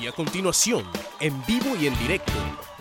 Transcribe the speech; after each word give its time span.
Y 0.00 0.06
a 0.06 0.12
continuación, 0.12 0.84
en 1.20 1.34
vivo 1.46 1.74
y 1.80 1.86
en 1.86 1.98
directo, 1.98 2.32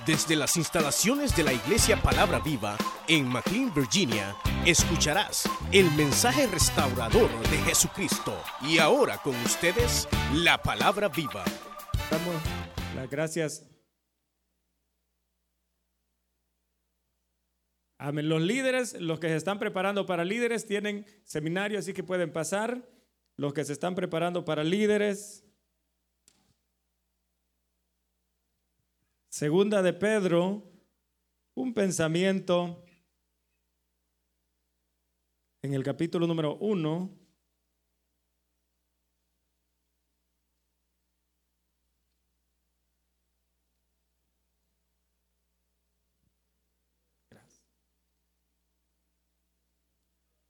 desde 0.05 0.35
las 0.35 0.58
instalaciones 0.58 1.35
de 1.35 1.43
la 1.43 1.53
Iglesia 1.53 2.01
Palabra 2.01 2.39
Viva 2.39 2.77
en 3.07 3.27
McLean, 3.27 3.73
Virginia, 3.73 4.35
escucharás 4.66 5.50
el 5.72 5.90
mensaje 5.92 6.46
restaurador 6.48 7.30
de 7.50 7.58
Jesucristo. 7.59 8.38
Y 8.62 8.80
ahora 8.80 9.18
con 9.20 9.34
ustedes, 9.38 10.09
la 10.34 10.62
Palabra 10.62 11.07
Viva. 11.07 11.46
Damos 12.11 12.36
las 12.95 13.09
gracias. 13.09 13.66
Amén. 17.97 18.27
Los 18.27 18.41
líderes, 18.41 19.00
los 19.00 19.20
que 19.20 19.29
se 19.29 19.38
están 19.38 19.57
preparando 19.57 20.05
para 20.05 20.25
líderes, 20.25 20.66
tienen 20.66 21.05
seminario, 21.23 21.79
así 21.79 21.93
que 21.93 22.04
pueden 22.04 22.34
pasar. 22.34 22.89
Los 23.38 23.54
que 23.54 23.63
se 23.63 23.73
están 23.73 23.95
preparando 23.95 24.43
para 24.43 24.63
líderes. 24.63 25.45
Segunda 29.35 29.81
de 29.81 29.91
Pedro, 29.91 30.63
un 31.55 31.73
pensamiento 31.73 32.85
en 35.61 35.73
el 35.73 35.84
capítulo 35.84 36.25
número 36.25 36.55
uno. 36.55 37.09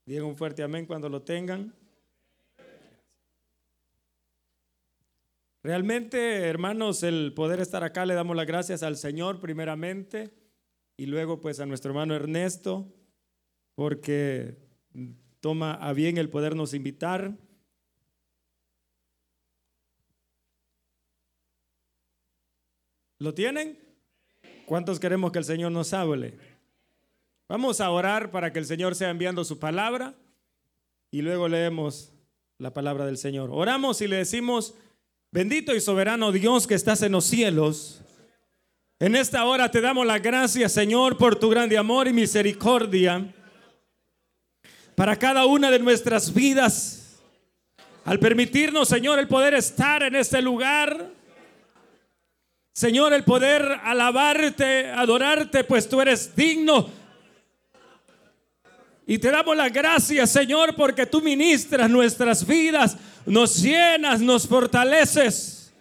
Digan 0.06 0.26
un 0.26 0.38
fuerte 0.38 0.62
amén 0.62 0.86
cuando 0.86 1.10
lo 1.10 1.24
tengan. 1.24 1.85
Realmente, 5.66 6.48
hermanos, 6.48 7.02
el 7.02 7.34
poder 7.34 7.60
estar 7.60 7.84
acá 7.84 8.06
le 8.06 8.14
damos 8.14 8.36
las 8.36 8.46
gracias 8.46 8.84
al 8.84 8.98
Señor 8.98 9.40
primeramente 9.40 10.32
y 10.96 11.08
luego 11.08 11.42
pues 11.42 11.60
a 11.60 11.66
nuestro 11.66 11.90
hermano 11.90 12.14
Ernesto 12.14 12.94
porque 13.74 14.60
toma 15.40 15.74
a 15.74 15.92
bien 15.94 16.20
el 16.20 16.30
podernos 16.30 16.76
invitar. 16.76 17.36
¿Lo 23.18 23.34
tienen? 23.34 23.80
¿Cuántos 24.68 25.00
queremos 25.00 25.32
que 25.32 25.40
el 25.40 25.46
Señor 25.46 25.72
nos 25.72 25.94
hable? 25.94 26.38
Vamos 27.50 27.82
a 27.82 27.90
orar 27.90 28.30
para 28.30 28.54
que 28.54 28.60
el 28.60 28.68
Señor 28.68 28.94
sea 28.94 29.10
enviando 29.10 29.44
su 29.44 29.58
palabra 29.58 30.14
y 31.10 31.24
luego 31.24 31.48
leemos 31.48 32.14
la 32.60 32.72
palabra 32.72 33.08
del 33.08 33.18
Señor. 33.18 33.50
Oramos 33.52 34.00
y 34.02 34.08
le 34.08 34.18
decimos, 34.18 34.76
bendito 35.36 35.76
y 35.76 35.82
soberano 35.82 36.32
Dios 36.32 36.66
que 36.66 36.76
estás 36.76 37.02
en 37.02 37.12
los 37.12 37.26
cielos. 37.26 38.00
En 39.00 39.18
esta 39.18 39.44
hora 39.44 39.70
te 39.70 39.82
damos 39.82 40.06
la 40.06 40.18
gracias, 40.18 40.72
Señor, 40.72 41.18
por 41.18 41.38
tu 41.38 41.50
grande 41.50 41.78
amor 41.78 42.08
y 42.08 42.14
misericordia 42.14 43.34
para 44.96 45.20
cada 45.20 45.46
una 45.46 45.70
de 45.70 45.80
nuestras 45.80 46.34
vidas. 46.34 47.20
Al 48.06 48.18
permitirnos, 48.18 48.88
Señor, 48.88 49.20
el 49.20 49.28
poder 49.28 49.56
estar 49.56 50.04
en 50.04 50.16
este 50.16 50.42
lugar. 50.42 51.12
Señor, 52.72 53.12
el 53.12 53.26
poder 53.26 53.62
alabarte, 53.84 54.90
adorarte, 54.90 55.66
pues 55.66 55.90
tú 55.90 56.00
eres 56.00 56.34
digno 56.34 56.90
y 59.08 59.20
te 59.20 59.30
damos 59.30 59.56
las 59.56 59.72
gracias, 59.72 60.32
Señor, 60.32 60.76
porque 60.76 61.06
tú 61.06 61.22
ministras 61.22 61.90
nuestras 61.90 62.46
vidas, 62.46 62.98
nos 63.26 63.62
llenas, 63.62 64.22
nos 64.22 64.48
fortaleces. 64.48 65.74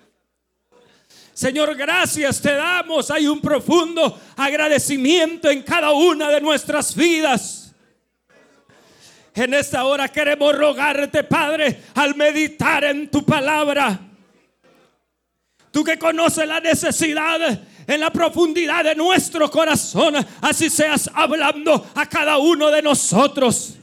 Señor, 1.35 1.75
gracias 1.77 2.41
te 2.41 2.55
damos. 2.55 3.11
Hay 3.11 3.27
un 3.27 3.41
profundo 3.41 4.21
agradecimiento 4.37 5.51
en 5.51 5.63
cada 5.63 5.91
una 5.93 6.31
de 6.31 6.41
nuestras 6.41 6.95
vidas. 6.95 7.73
En 9.35 9.53
esta 9.53 9.85
hora 9.85 10.09
queremos 10.09 10.57
rogarte, 10.57 11.25
Padre, 11.25 11.83
al 11.95 12.15
meditar 12.15 12.85
en 12.85 13.11
tu 13.11 13.25
palabra. 13.25 13.99
Tú 15.73 15.83
que 15.83 15.99
conoces 15.99 16.47
la 16.47 16.61
necesidad 16.61 17.41
en 17.87 18.01
la 18.01 18.13
profundidad 18.13 18.85
de 18.85 18.95
nuestro 18.95 19.51
corazón, 19.51 20.15
así 20.41 20.71
seas 20.71 21.11
hablando 21.13 21.85
a 21.97 22.09
cada 22.09 22.39
uno 22.39 22.71
de 22.71 22.81
nosotros. 22.81 23.75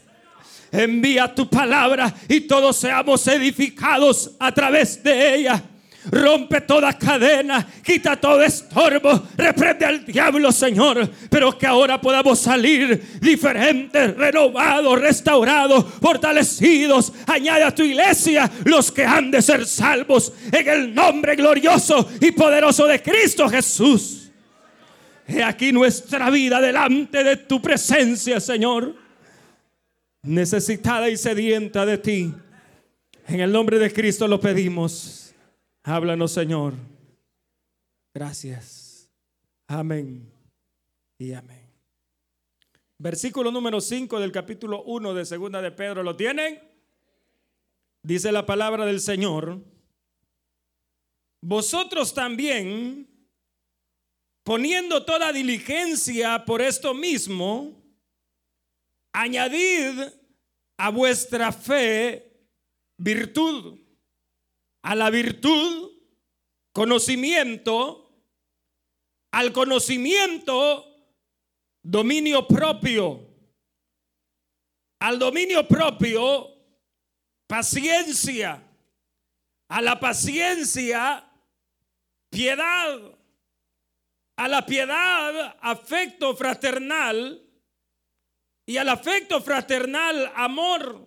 Envía 0.72 1.34
tu 1.34 1.50
palabra 1.50 2.14
y 2.30 2.42
todos 2.42 2.78
seamos 2.78 3.28
edificados 3.28 4.32
a 4.40 4.52
través 4.54 5.04
de 5.04 5.36
ella. 5.36 5.64
Rompe 6.10 6.62
toda 6.62 6.98
cadena, 6.98 7.68
quita 7.84 8.16
todo 8.16 8.42
estorbo, 8.42 9.28
reprende 9.38 9.86
al 9.86 10.04
diablo, 10.04 10.52
Señor. 10.52 11.08
Pero 11.30 11.56
que 11.56 11.68
ahora 11.68 12.02
podamos 12.02 12.40
salir 12.40 13.20
diferentes, 13.20 14.16
renovados, 14.16 15.00
restaurados, 15.00 15.86
fortalecidos. 16.02 17.14
Añade 17.28 17.64
a 17.64 17.76
tu 17.76 17.84
iglesia 17.84 18.50
los 18.64 18.92
que 18.92 19.06
han 19.06 19.30
de 19.30 19.44
ser 19.44 19.68
salvos 19.68 20.34
en 20.52 20.68
el 20.68 20.96
nombre 20.96 21.36
glorioso 21.36 22.10
y 22.20 22.32
poderoso 22.32 22.88
de 22.88 23.00
Cristo 23.02 23.48
Jesús. 23.48 24.32
He 25.28 25.44
aquí 25.44 25.72
nuestra 25.72 26.30
vida 26.32 26.60
delante 26.60 27.24
de 27.24 27.38
tu 27.38 27.62
presencia, 27.62 28.40
Señor. 28.40 29.01
Necesitada 30.24 31.10
y 31.10 31.18
sedienta 31.18 31.86
de 31.86 31.98
ti. 31.98 32.34
En 33.28 33.40
el 33.40 33.52
nombre 33.52 33.80
de 33.80 33.92
Cristo 33.92 34.28
lo 34.28 34.40
pedimos. 34.40 35.34
Háblanos, 35.84 36.32
Señor. 36.32 36.74
Gracias. 38.14 39.10
Amén 39.68 40.32
y 41.18 41.34
amén. 41.34 41.62
Versículo 42.98 43.52
número 43.52 43.82
5 43.82 44.20
del 44.20 44.32
capítulo 44.32 44.84
1 44.84 45.16
de 45.16 45.26
Segunda 45.26 45.60
de 45.62 45.72
Pedro, 45.72 46.04
¿lo 46.04 46.16
tienen? 46.16 46.60
Dice 48.04 48.32
la 48.32 48.46
palabra 48.46 48.86
del 48.86 49.00
Señor. 49.00 49.60
Vosotros 51.42 52.14
también, 52.14 53.08
poniendo 54.44 55.04
toda 55.04 55.34
diligencia 55.34 56.46
por 56.46 56.62
esto 56.62 56.94
mismo, 56.94 57.81
añadid 59.14 60.00
a 60.78 60.90
vuestra 60.90 61.52
fe 61.52 62.28
virtud 62.98 63.82
a 64.84 64.96
la 64.96 65.10
virtud, 65.10 65.92
conocimiento, 66.74 68.26
al 69.32 69.54
conocimiento, 69.54 70.86
dominio 71.84 72.48
propio, 72.48 73.28
al 75.00 75.20
dominio 75.20 75.68
propio, 75.68 76.50
paciencia, 77.48 78.64
a 79.70 79.82
la 79.82 80.00
paciencia, 80.00 81.32
piedad, 82.30 83.18
a 84.38 84.48
la 84.48 84.66
piedad, 84.66 85.58
afecto 85.62 86.36
fraternal, 86.36 87.40
y 88.72 88.78
al 88.78 88.88
afecto 88.88 89.42
fraternal, 89.42 90.32
amor. 90.34 91.06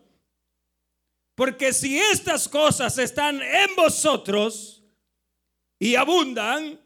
Porque 1.35 1.73
si 1.73 1.99
estas 1.99 2.47
cosas 2.47 2.99
están 2.99 3.41
en 3.41 3.75
vosotros 3.75 4.85
y 5.79 5.95
abundan, 5.95 6.79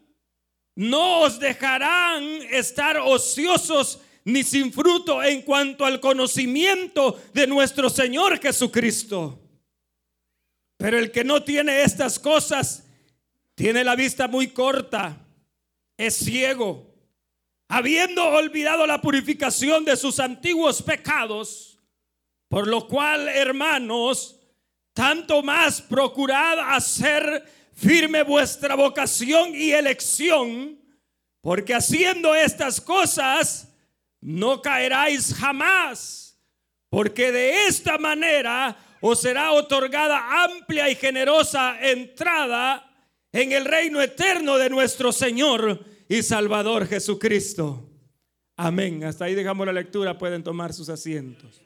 no 0.75 1.23
os 1.23 1.37
dejarán 1.37 2.23
estar 2.49 2.95
ociosos 2.95 3.99
ni 4.23 4.41
sin 4.43 4.71
fruto 4.71 5.21
en 5.21 5.41
cuanto 5.41 5.83
al 5.83 5.99
conocimiento 5.99 7.21
de 7.33 7.45
nuestro 7.45 7.89
Señor 7.89 8.39
Jesucristo. 8.39 9.37
Pero 10.77 10.97
el 10.97 11.11
que 11.11 11.25
no 11.25 11.43
tiene 11.43 11.81
estas 11.81 12.17
cosas 12.19 12.85
tiene 13.53 13.83
la 13.83 13.97
vista 13.97 14.29
muy 14.29 14.47
corta, 14.47 15.27
es 15.97 16.15
ciego, 16.15 16.88
habiendo 17.69 18.25
olvidado 18.25 18.87
la 18.87 18.99
purificación 18.99 19.85
de 19.85 19.95
sus 19.95 20.19
antiguos 20.19 20.81
pecados, 20.81 21.79
por 22.49 22.67
lo 22.67 22.87
cual, 22.87 23.29
hermanos, 23.29 24.39
tanto 24.93 25.43
más 25.43 25.79
procurad 25.79 26.73
hacer 26.73 27.45
firme 27.75 28.23
vuestra 28.23 28.73
vocación 28.73 29.51
y 29.53 29.71
elección, 29.71 30.79
porque 31.41 31.75
haciendo 31.75 32.33
estas 32.33 32.81
cosas 32.81 33.71
no 34.19 34.63
caeráis 34.63 35.35
jamás, 35.35 36.41
porque 36.89 37.31
de 37.31 37.67
esta 37.67 37.99
manera 37.99 38.75
os 38.99 39.21
será 39.21 39.51
otorgada 39.51 40.43
amplia 40.43 40.89
y 40.89 40.95
generosa 40.95 41.77
entrada 41.79 42.91
en 43.31 43.51
el 43.51 43.63
reino 43.63 44.01
eterno 44.01 44.57
de 44.57 44.71
nuestro 44.71 45.11
Señor 45.11 45.85
y 46.09 46.23
Salvador 46.23 46.87
Jesucristo. 46.87 47.87
Amén. 48.57 49.03
Hasta 49.05 49.25
ahí 49.25 49.35
dejamos 49.35 49.65
la 49.65 49.71
lectura, 49.71 50.17
pueden 50.17 50.43
tomar 50.43 50.73
sus 50.73 50.89
asientos. 50.89 51.61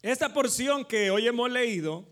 esta 0.00 0.32
porción 0.32 0.84
que 0.86 1.10
hoy 1.10 1.26
hemos 1.26 1.50
leído 1.50 2.08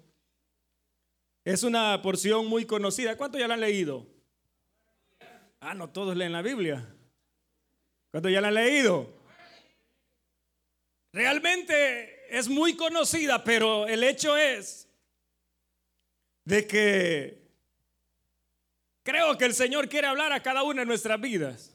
es 1.45 1.63
una 1.63 2.03
porción 2.03 2.47
muy 2.47 2.67
conocida. 2.67 3.17
¿Cuántos 3.17 3.41
ya 3.41 3.49
la 3.49 3.55
han 3.55 3.61
leído? 3.61 4.07
Ah, 5.61 5.73
no 5.73 5.89
todos 5.91 6.17
leen 6.17 6.33
la 6.33 6.43
Biblia. 6.43 6.95
¿Cuántos 8.11 8.31
ya 8.31 8.41
la 8.41 8.49
han 8.49 8.55
leído? 8.55 9.17
Realmente 11.13 12.16
es 12.31 12.49
muy 12.49 12.77
conocida, 12.77 13.43
pero 13.45 13.87
el 13.87 14.05
hecho 14.05 14.37
es 14.37 14.89
de 16.45 16.67
que 16.67 17.47
creo 19.03 19.37
que 19.37 19.45
el 19.45 19.55
Señor 19.55 19.89
quiere 19.89 20.07
hablar 20.07 20.33
a 20.33 20.43
cada 20.43 20.63
una 20.63 20.83
de 20.83 20.87
nuestras 20.87 21.21
vidas. 21.21 21.75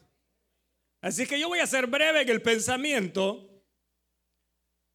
Así 1.00 1.26
que 1.26 1.38
yo 1.38 1.48
voy 1.48 1.58
a 1.58 1.66
ser 1.66 1.86
breve 1.86 2.22
en 2.22 2.28
el 2.28 2.42
pensamiento 2.42 3.48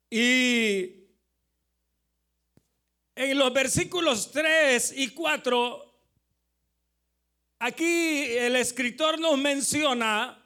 y 0.09 1.07
en 3.15 3.37
los 3.37 3.51
versículos 3.51 4.31
3 4.31 4.93
y 4.95 5.09
4, 5.09 6.01
aquí 7.59 8.23
el 8.37 8.55
escritor 8.55 9.19
nos 9.19 9.37
menciona 9.37 10.45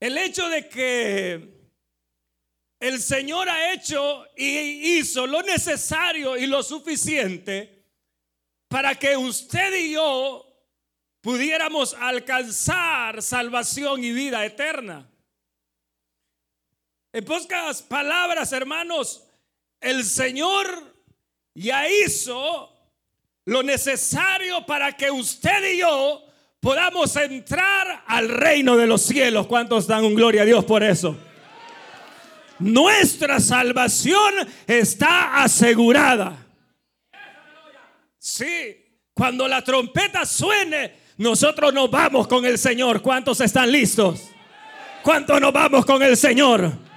el 0.00 0.16
hecho 0.16 0.48
de 0.48 0.68
que 0.68 1.57
el 2.80 3.00
Señor 3.00 3.48
ha 3.48 3.72
hecho 3.72 4.26
y 4.36 4.98
hizo 4.98 5.26
lo 5.26 5.42
necesario 5.42 6.36
y 6.36 6.46
lo 6.46 6.62
suficiente 6.62 7.84
para 8.68 8.94
que 8.94 9.16
usted 9.16 9.74
y 9.74 9.92
yo 9.92 10.44
pudiéramos 11.20 11.94
alcanzar 11.94 13.22
salvación 13.22 14.04
y 14.04 14.12
vida 14.12 14.44
eterna. 14.44 15.08
En 17.12 17.24
pocas 17.24 17.82
palabras, 17.82 18.52
hermanos, 18.52 19.24
el 19.80 20.04
Señor 20.04 20.66
ya 21.54 21.88
hizo 21.88 22.72
lo 23.46 23.62
necesario 23.62 24.64
para 24.66 24.96
que 24.96 25.10
usted 25.10 25.72
y 25.72 25.78
yo 25.78 26.22
podamos 26.60 27.16
entrar 27.16 28.04
al 28.06 28.28
reino 28.28 28.76
de 28.76 28.86
los 28.86 29.02
cielos. 29.02 29.46
¿Cuántos 29.46 29.86
dan 29.86 30.04
un 30.04 30.14
gloria 30.14 30.42
a 30.42 30.44
Dios 30.44 30.64
por 30.64 30.84
eso? 30.84 31.16
Nuestra 32.58 33.40
salvación 33.40 34.34
está 34.66 35.42
asegurada. 35.42 36.36
Sí, 38.18 38.76
cuando 39.14 39.46
la 39.46 39.62
trompeta 39.62 40.26
suene, 40.26 40.94
nosotros 41.18 41.72
nos 41.72 41.90
vamos 41.90 42.26
con 42.26 42.44
el 42.44 42.58
Señor. 42.58 43.00
¿Cuántos 43.02 43.40
están 43.40 43.70
listos? 43.70 44.30
¿Cuántos 45.02 45.40
nos 45.40 45.52
vamos 45.52 45.86
con 45.86 46.02
el 46.02 46.16
Señor? 46.16 46.87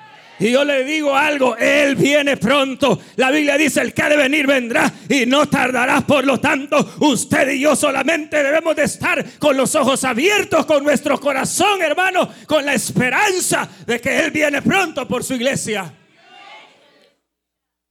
Y 0.41 0.51
yo 0.51 0.65
le 0.65 0.83
digo 0.83 1.15
algo, 1.15 1.55
Él 1.55 1.95
viene 1.95 2.35
pronto. 2.35 2.99
La 3.17 3.29
Biblia 3.29 3.57
dice, 3.57 3.79
el 3.79 3.93
que 3.93 4.01
ha 4.01 4.09
de 4.09 4.17
venir 4.17 4.47
vendrá 4.47 4.91
y 5.07 5.27
no 5.27 5.47
tardará. 5.47 6.01
Por 6.01 6.25
lo 6.25 6.39
tanto, 6.39 6.95
usted 7.01 7.51
y 7.51 7.59
yo 7.59 7.75
solamente 7.75 8.41
debemos 8.41 8.75
de 8.75 8.85
estar 8.85 9.37
con 9.37 9.55
los 9.55 9.75
ojos 9.75 10.03
abiertos, 10.03 10.65
con 10.65 10.83
nuestro 10.83 11.19
corazón, 11.19 11.83
hermano, 11.83 12.27
con 12.47 12.65
la 12.65 12.73
esperanza 12.73 13.69
de 13.85 14.01
que 14.01 14.19
Él 14.19 14.31
viene 14.31 14.63
pronto 14.63 15.07
por 15.07 15.23
su 15.23 15.35
iglesia. 15.35 15.93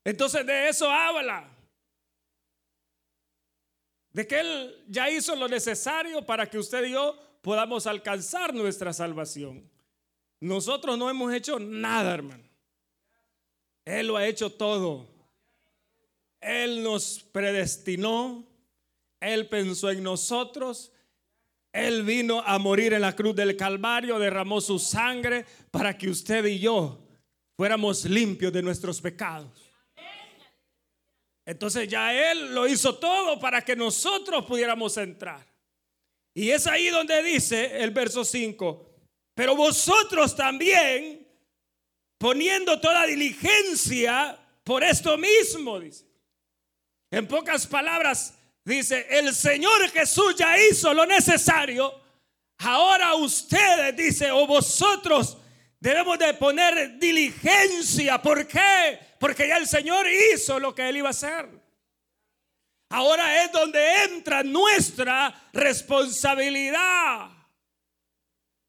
Entonces 0.03 0.45
de 0.45 0.71
eso 0.71 0.91
habla. 0.91 1.49
De 4.11 4.27
que 4.27 4.41
Él 4.41 4.85
ya 4.89 5.09
hizo 5.09 5.37
lo 5.37 5.47
necesario 5.47 6.27
para 6.27 6.51
que 6.51 6.59
usted 6.59 6.85
y 6.87 6.91
yo 6.91 7.17
podamos 7.43 7.87
alcanzar 7.87 8.53
nuestra 8.53 8.93
salvación. 8.93 9.70
Nosotros 10.41 10.97
no 10.97 11.11
hemos 11.11 11.33
hecho 11.33 11.59
nada, 11.59 12.15
hermano. 12.15 12.45
Él 13.85 14.07
lo 14.07 14.17
ha 14.17 14.27
hecho 14.27 14.51
todo. 14.51 15.07
Él 16.41 16.83
nos 16.83 17.23
predestinó. 17.33 18.47
Él 19.21 19.49
pensó 19.49 19.91
en 19.91 20.03
nosotros. 20.03 20.93
Él 21.73 22.03
vino 22.03 22.41
a 22.41 22.59
morir 22.59 22.95
en 22.95 23.03
la 23.03 23.15
cruz 23.15 23.37
del 23.37 23.57
Calvario, 23.57 24.19
derramó 24.19 24.61
su 24.61 24.79
sangre 24.79 25.45
para 25.71 25.97
que 25.97 26.09
usted 26.09 26.45
y 26.47 26.59
yo 26.59 26.99
fuéramos 27.57 28.07
limpios 28.07 28.53
de 28.53 28.63
nuestros 28.63 29.01
pecados. 29.01 29.71
Entonces 31.45 31.89
ya 31.89 32.33
Él 32.33 32.55
lo 32.55 32.67
hizo 32.67 32.97
todo 32.97 33.39
para 33.39 33.63
que 33.63 33.77
nosotros 33.77 34.45
pudiéramos 34.47 34.97
entrar. 34.97 35.47
Y 36.35 36.51
es 36.51 36.67
ahí 36.67 36.89
donde 36.89 37.23
dice 37.23 37.83
el 37.83 37.91
verso 37.91 38.25
5, 38.25 38.90
pero 39.35 39.57
vosotros 39.57 40.35
también, 40.37 41.27
poniendo 42.19 42.81
toda 42.81 43.07
diligencia 43.07 44.39
por 44.65 44.85
esto 44.85 45.17
mismo, 45.17 45.81
dice. 45.81 46.05
En 47.11 47.27
pocas 47.27 47.67
palabras, 47.67 48.35
dice, 48.65 49.07
el 49.11 49.35
Señor 49.35 49.89
Jesús 49.91 50.37
ya 50.37 50.57
hizo 50.59 50.95
lo 50.95 51.07
necesario. 51.07 51.93
Ahora 52.59 53.15
ustedes, 53.15 53.97
dice, 53.97 54.31
o 54.31 54.47
vosotros 54.47 55.37
debemos 55.81 56.19
de 56.19 56.35
poner 56.35 56.99
diligencia. 56.99 58.21
¿Por 58.23 58.47
qué? 58.47 59.01
Porque 59.19 59.49
ya 59.49 59.57
el 59.57 59.67
Señor 59.67 60.07
hizo 60.09 60.61
lo 60.61 60.75
que 60.75 60.89
Él 60.89 60.99
iba 60.99 61.09
a 61.09 61.11
hacer. 61.11 61.49
Ahora 62.91 63.45
es 63.45 63.53
donde 63.53 64.05
entra 64.05 64.43
nuestra 64.43 65.49
responsabilidad. 65.53 67.31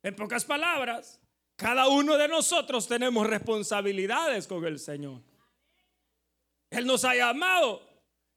En 0.03 0.15
pocas 0.15 0.45
palabras, 0.45 1.19
cada 1.56 1.88
uno 1.88 2.18
de 2.18 2.27
nosotros 2.27 2.88
tenemos 2.88 3.27
responsabilidades 3.27 4.48
con 4.48 4.65
el 4.65 4.80
Señor. 4.80 5.21
Él 6.71 6.88
nos 6.88 7.06
ha 7.06 7.13
llamado, 7.13 7.88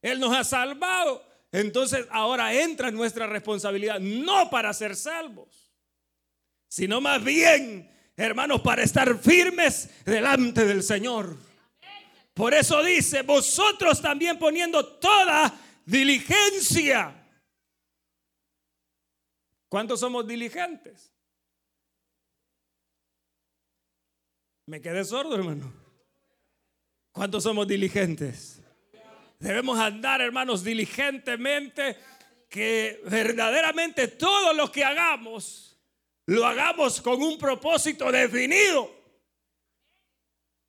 Él 0.01 0.19
nos 0.19 0.35
ha 0.35 0.43
salvado. 0.43 1.25
Entonces 1.51 2.05
ahora 2.11 2.53
entra 2.53 2.91
nuestra 2.91 3.25
responsabilidad, 3.27 3.99
no 3.99 4.49
para 4.49 4.73
ser 4.73 4.95
salvos, 4.95 5.71
sino 6.67 6.99
más 6.99 7.23
bien, 7.23 7.89
hermanos, 8.17 8.61
para 8.61 8.83
estar 8.83 9.17
firmes 9.17 9.89
delante 10.03 10.65
del 10.65 10.83
Señor. 10.83 11.37
Por 12.33 12.53
eso 12.53 12.83
dice, 12.83 13.21
vosotros 13.21 14.01
también 14.01 14.37
poniendo 14.37 14.85
toda 14.85 15.57
diligencia. 15.85 17.15
¿Cuántos 19.69 20.01
somos 20.01 20.27
diligentes? 20.27 21.14
Me 24.67 24.81
quedé 24.81 25.03
sordo, 25.05 25.35
hermano. 25.35 25.71
¿Cuántos 27.11 27.43
somos 27.43 27.67
diligentes? 27.67 28.61
Debemos 29.39 29.77
andar, 29.79 30.21
hermanos, 30.21 30.63
diligentemente, 30.63 31.97
que 32.49 33.01
verdaderamente 33.05 34.07
todo 34.07 34.53
lo 34.53 34.71
que 34.71 34.83
hagamos, 34.83 35.77
lo 36.25 36.45
hagamos 36.45 37.01
con 37.01 37.21
un 37.21 37.37
propósito 37.37 38.11
definido. 38.11 38.91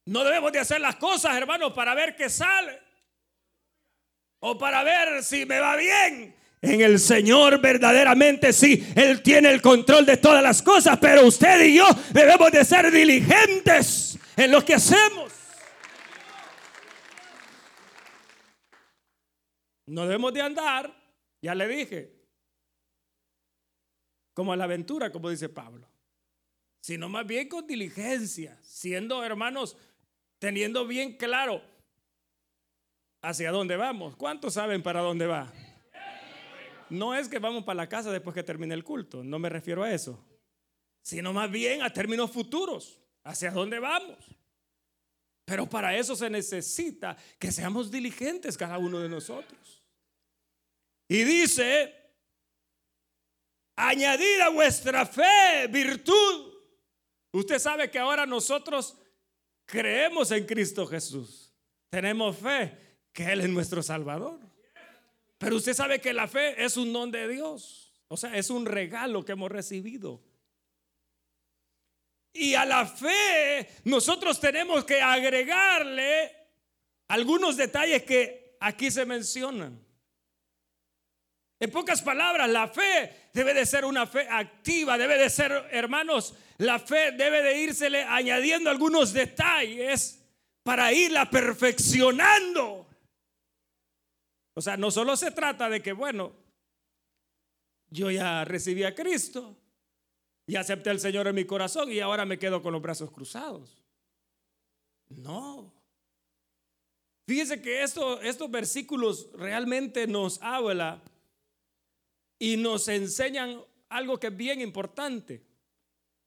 No 0.04 0.24
debemos 0.24 0.52
de 0.52 0.58
hacer 0.58 0.80
las 0.80 0.96
cosas, 0.96 1.36
hermanos, 1.36 1.72
para 1.72 1.94
ver 1.94 2.14
qué 2.14 2.28
sale. 2.28 2.78
O 4.40 4.58
para 4.58 4.84
ver 4.84 5.24
si 5.24 5.46
me 5.46 5.58
va 5.58 5.74
bien. 5.74 6.36
En 6.62 6.80
el 6.80 6.98
Señor 6.98 7.60
verdaderamente 7.60 8.52
sí, 8.52 8.86
Él 8.94 9.22
tiene 9.22 9.50
el 9.50 9.60
control 9.60 10.06
de 10.06 10.16
todas 10.16 10.42
las 10.42 10.62
cosas, 10.62 10.98
pero 10.98 11.26
usted 11.26 11.64
y 11.64 11.76
yo 11.76 11.84
debemos 12.12 12.50
de 12.50 12.64
ser 12.64 12.90
diligentes 12.90 14.18
en 14.36 14.50
lo 14.50 14.64
que 14.64 14.74
hacemos. 14.74 15.32
No 19.86 20.02
debemos 20.02 20.32
de 20.32 20.42
andar, 20.42 20.92
ya 21.40 21.54
le 21.54 21.68
dije, 21.68 22.12
como 24.34 24.52
a 24.52 24.56
la 24.56 24.64
aventura, 24.64 25.12
como 25.12 25.30
dice 25.30 25.48
Pablo, 25.48 25.88
sino 26.80 27.08
más 27.08 27.26
bien 27.26 27.48
con 27.48 27.66
diligencia, 27.66 28.58
siendo 28.62 29.24
hermanos, 29.24 29.76
teniendo 30.38 30.86
bien 30.86 31.16
claro 31.16 31.62
hacia 33.22 33.52
dónde 33.52 33.76
vamos. 33.76 34.16
¿Cuántos 34.16 34.54
saben 34.54 34.82
para 34.82 35.00
dónde 35.00 35.26
va? 35.26 35.52
No 36.90 37.14
es 37.14 37.28
que 37.28 37.38
vamos 37.38 37.64
para 37.64 37.76
la 37.76 37.88
casa 37.88 38.10
después 38.10 38.34
que 38.34 38.42
termine 38.42 38.74
el 38.74 38.84
culto, 38.84 39.22
no 39.22 39.38
me 39.38 39.48
refiero 39.48 39.82
a 39.82 39.92
eso, 39.92 40.18
sino 41.02 41.32
más 41.32 41.50
bien 41.50 41.82
a 41.82 41.92
términos 41.92 42.30
futuros, 42.30 43.00
hacia 43.24 43.50
dónde 43.50 43.78
vamos. 43.78 44.18
Pero 45.44 45.68
para 45.68 45.96
eso 45.96 46.16
se 46.16 46.28
necesita 46.28 47.16
que 47.38 47.52
seamos 47.52 47.90
diligentes 47.90 48.56
cada 48.58 48.78
uno 48.78 48.98
de 48.98 49.08
nosotros. 49.08 49.82
Y 51.08 51.22
dice, 51.22 51.94
añadid 53.76 54.40
a 54.40 54.48
vuestra 54.48 55.06
fe 55.06 55.68
virtud. 55.70 56.52
Usted 57.30 57.60
sabe 57.60 57.90
que 57.90 57.98
ahora 58.00 58.26
nosotros 58.26 58.96
creemos 59.64 60.32
en 60.32 60.44
Cristo 60.46 60.84
Jesús. 60.86 61.52
Tenemos 61.90 62.36
fe 62.36 62.76
que 63.12 63.30
Él 63.30 63.42
es 63.42 63.48
nuestro 63.48 63.82
Salvador. 63.84 64.40
Pero 65.38 65.56
usted 65.56 65.74
sabe 65.74 66.00
que 66.00 66.12
la 66.12 66.28
fe 66.28 66.62
es 66.64 66.76
un 66.76 66.92
don 66.92 67.10
de 67.10 67.28
Dios. 67.28 67.92
O 68.08 68.16
sea, 68.16 68.36
es 68.36 68.50
un 68.50 68.66
regalo 68.66 69.24
que 69.24 69.32
hemos 69.32 69.50
recibido. 69.50 70.22
Y 72.32 72.54
a 72.54 72.64
la 72.64 72.86
fe 72.86 73.68
nosotros 73.84 74.38
tenemos 74.38 74.84
que 74.84 75.00
agregarle 75.00 76.32
algunos 77.08 77.56
detalles 77.56 78.02
que 78.02 78.56
aquí 78.60 78.90
se 78.90 79.06
mencionan. 79.06 79.84
En 81.58 81.70
pocas 81.70 82.02
palabras, 82.02 82.50
la 82.50 82.68
fe 82.68 83.30
debe 83.32 83.54
de 83.54 83.64
ser 83.64 83.86
una 83.86 84.06
fe 84.06 84.26
activa, 84.28 84.98
debe 84.98 85.16
de 85.16 85.30
ser, 85.30 85.52
hermanos, 85.70 86.34
la 86.58 86.78
fe 86.78 87.12
debe 87.12 87.42
de 87.42 87.58
írsele 87.58 88.02
añadiendo 88.02 88.68
algunos 88.68 89.14
detalles 89.14 90.22
para 90.62 90.92
irla 90.92 91.30
perfeccionando. 91.30 92.75
O 94.58 94.62
sea, 94.62 94.78
no 94.78 94.90
solo 94.90 95.14
se 95.18 95.30
trata 95.32 95.68
de 95.68 95.82
que, 95.82 95.92
bueno, 95.92 96.32
yo 97.90 98.10
ya 98.10 98.42
recibí 98.46 98.84
a 98.84 98.94
Cristo 98.94 99.54
y 100.46 100.56
acepté 100.56 100.88
al 100.88 100.98
Señor 100.98 101.26
en 101.26 101.34
mi 101.34 101.44
corazón 101.44 101.92
y 101.92 102.00
ahora 102.00 102.24
me 102.24 102.38
quedo 102.38 102.62
con 102.62 102.72
los 102.72 102.80
brazos 102.80 103.10
cruzados. 103.10 103.84
No. 105.10 105.74
Fíjese 107.26 107.60
que 107.60 107.82
esto, 107.82 108.18
estos 108.22 108.50
versículos 108.50 109.28
realmente 109.34 110.06
nos 110.06 110.40
habla 110.40 111.02
y 112.38 112.56
nos 112.56 112.88
enseñan 112.88 113.60
algo 113.90 114.18
que 114.18 114.28
es 114.28 114.36
bien 114.36 114.62
importante. 114.62 115.44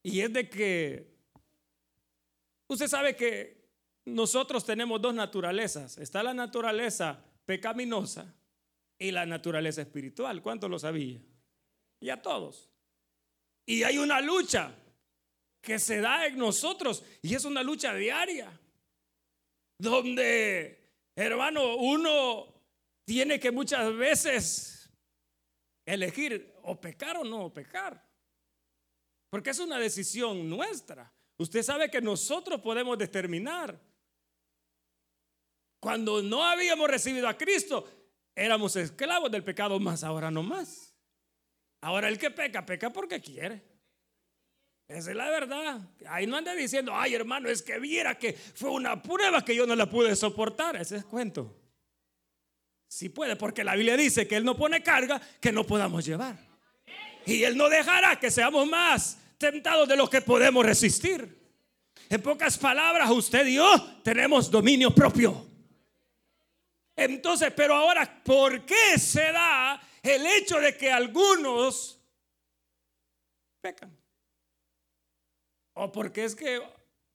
Y 0.04 0.22
es 0.22 0.32
de 0.32 0.48
que 0.48 1.18
usted 2.68 2.88
sabe 2.88 3.16
que 3.16 3.58
nosotros 4.06 4.64
tenemos 4.64 5.02
dos 5.02 5.16
naturalezas. 5.16 5.98
Está 5.98 6.22
la 6.22 6.36
naturaleza 6.36 7.26
pecaminosa 7.50 8.32
y 9.00 9.10
la 9.10 9.26
naturaleza 9.26 9.82
espiritual. 9.82 10.40
¿Cuánto 10.40 10.70
lo 10.70 10.78
sabía? 10.78 11.20
Y 12.00 12.12
a 12.12 12.22
todos. 12.22 12.70
Y 13.66 13.82
hay 13.82 13.98
una 13.98 14.22
lucha 14.22 14.72
que 15.60 15.80
se 15.80 16.00
da 16.00 16.28
en 16.28 16.38
nosotros 16.38 17.04
y 17.24 17.34
es 17.34 17.46
una 17.46 17.64
lucha 17.64 17.96
diaria. 17.96 18.52
Donde, 19.80 20.92
hermano, 21.16 21.78
uno 21.78 22.54
tiene 23.04 23.40
que 23.40 23.50
muchas 23.50 23.96
veces 23.96 24.88
elegir 25.88 26.54
o 26.62 26.80
pecar 26.80 27.18
o 27.18 27.24
no 27.24 27.52
pecar. 27.52 28.08
Porque 29.32 29.50
es 29.50 29.60
una 29.60 29.80
decisión 29.80 30.48
nuestra. 30.48 31.12
Usted 31.40 31.64
sabe 31.64 31.90
que 31.90 32.00
nosotros 32.00 32.62
podemos 32.62 32.96
determinar. 32.96 33.89
Cuando 35.80 36.22
no 36.22 36.44
habíamos 36.44 36.90
recibido 36.90 37.28
a 37.28 37.38
Cristo, 37.38 37.88
éramos 38.36 38.76
esclavos 38.76 39.32
del 39.32 39.44
pecado 39.44 39.80
más, 39.80 40.04
ahora 40.04 40.30
no 40.30 40.44
más. 40.44 40.94
Ahora 41.82 42.10
el 42.10 42.18
que 42.18 42.32
peca, 42.32 42.66
peca 42.66 42.92
porque 42.92 43.22
quiere. 43.22 43.64
Esa 44.88 45.12
es 45.12 45.16
la 45.16 45.30
verdad. 45.30 45.80
Ahí 46.08 46.26
no 46.26 46.36
ande 46.36 46.56
diciendo, 46.56 46.92
ay 46.96 47.14
hermano, 47.14 47.48
es 47.48 47.62
que 47.62 47.80
viera 47.80 48.18
que 48.18 48.34
fue 48.34 48.72
una 48.72 49.02
prueba 49.02 49.46
que 49.46 49.56
yo 49.56 49.66
no 49.66 49.76
la 49.76 49.90
pude 49.90 50.16
soportar. 50.16 50.76
Ese 50.76 50.98
es 50.98 51.06
cuento. 51.06 51.56
Si 52.88 53.10
puede, 53.10 53.36
porque 53.36 53.64
la 53.64 53.76
Biblia 53.76 53.96
dice 53.96 54.28
que 54.28 54.36
Él 54.36 54.44
no 54.44 54.58
pone 54.58 54.82
carga 54.82 55.22
que 55.40 55.52
no 55.52 55.64
podamos 55.64 56.04
llevar. 56.04 56.38
Y 57.26 57.44
Él 57.44 57.56
no 57.56 57.70
dejará 57.70 58.20
que 58.20 58.32
seamos 58.32 58.68
más 58.68 59.20
tentados 59.38 59.88
de 59.88 59.96
lo 59.96 60.10
que 60.10 60.22
podemos 60.22 60.66
resistir. 60.66 61.38
En 62.10 62.22
pocas 62.22 62.58
palabras, 62.58 63.10
usted 63.12 63.46
y 63.46 63.56
yo 63.56 64.00
tenemos 64.04 64.50
dominio 64.50 64.94
propio. 64.94 65.49
Entonces, 67.00 67.54
pero 67.56 67.76
ahora, 67.76 68.22
¿por 68.24 68.66
qué 68.66 69.00
se 69.00 69.32
da 69.32 69.82
el 70.04 70.26
hecho 70.26 70.60
de 70.60 70.76
que 70.76 70.92
algunos 70.92 71.98
pecan? 73.62 73.98
O 75.76 75.90
porque 75.92 76.26
es 76.26 76.36
que 76.36 76.62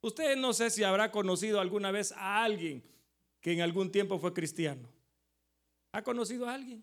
usted 0.00 0.37
no 0.37 0.55
sé 0.55 0.71
si 0.71 0.83
habrá 0.83 1.11
conocido 1.11 1.61
alguna 1.61 1.91
vez 1.91 2.12
a 2.12 2.43
alguien 2.43 2.83
que 3.43 3.53
en 3.53 3.61
algún 3.61 3.93
tiempo 3.93 4.19
fue 4.19 4.33
cristiano. 4.33 4.88
¿Ha 5.93 6.03
conocido 6.03 6.49
a 6.49 6.55
alguien? 6.55 6.83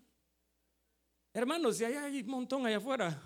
Hermanos, 1.34 1.78
si 1.78 1.84
hay 1.84 2.20
un 2.20 2.26
montón 2.28 2.64
allá 2.66 2.76
afuera. 2.76 3.20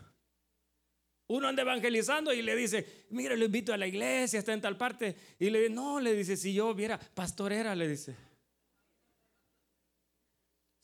Uno 1.29 1.49
anda 1.49 1.63
evangelizando 1.63 2.33
y 2.33 2.41
le 2.41 2.57
dice, 2.57 3.05
mire, 3.11 3.37
lo 3.37 3.45
invito 3.45 3.75
a 3.75 3.77
la 3.77 3.87
iglesia, 3.87 4.39
está 4.39 4.55
en 4.55 4.63
tal 4.63 4.79
parte. 4.79 5.17
Y 5.39 5.51
le 5.51 5.61
dice, 5.61 5.75
no, 5.75 6.01
le 6.01 6.15
dice, 6.15 6.37
si 6.37 6.55
yo 6.55 6.73
viera, 6.73 6.99
pastorera, 6.99 7.75
le 7.75 7.89
dice. 7.89 8.17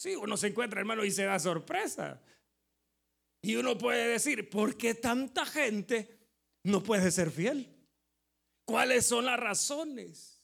Sí, 0.02 0.16
uno 0.16 0.36
se 0.36 0.48
encuentra, 0.48 0.80
hermano, 0.80 1.04
y 1.04 1.12
se 1.12 1.22
da 1.22 1.38
sorpresa. 1.38 2.20
Y 3.40 3.54
uno 3.54 3.78
puede 3.78 4.08
decir, 4.08 4.50
¿por 4.50 4.76
qué 4.76 4.96
tanta 4.96 5.46
gente 5.46 6.18
no 6.64 6.82
puede 6.82 7.08
ser 7.12 7.30
fiel? 7.30 7.72
¿Cuáles 8.64 9.06
son 9.06 9.26
las 9.26 9.38
razones? 9.38 10.42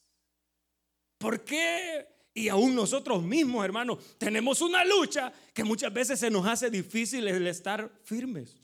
¿Por 1.19 1.45
qué? 1.45 2.07
Y 2.35 2.49
aún 2.49 2.73
nosotros 2.77 3.21
mismos, 3.25 3.65
hermano, 3.65 3.99
tenemos 4.17 4.61
una 4.61 4.85
lucha 4.85 5.33
que 5.53 5.65
muchas 5.65 5.93
veces 5.93 6.21
se 6.21 6.31
nos 6.31 6.47
hace 6.47 6.71
difícil 6.71 7.27
el 7.27 7.45
estar 7.49 7.91
firmes. 8.05 8.62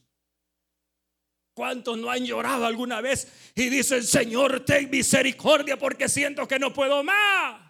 ¿Cuántos 1.57 1.99
no 1.99 2.09
han 2.09 2.25
llorado 2.25 2.67
alguna 2.67 3.01
vez 3.01 3.27
y 3.57 3.69
dicen, 3.69 4.05
Señor, 4.05 4.65
ten 4.65 4.89
misericordia 4.91 5.77
porque 5.77 6.09
siento 6.09 6.47
que 6.47 6.61
no 6.61 6.73
puedo 6.73 7.03
más? 7.03 7.61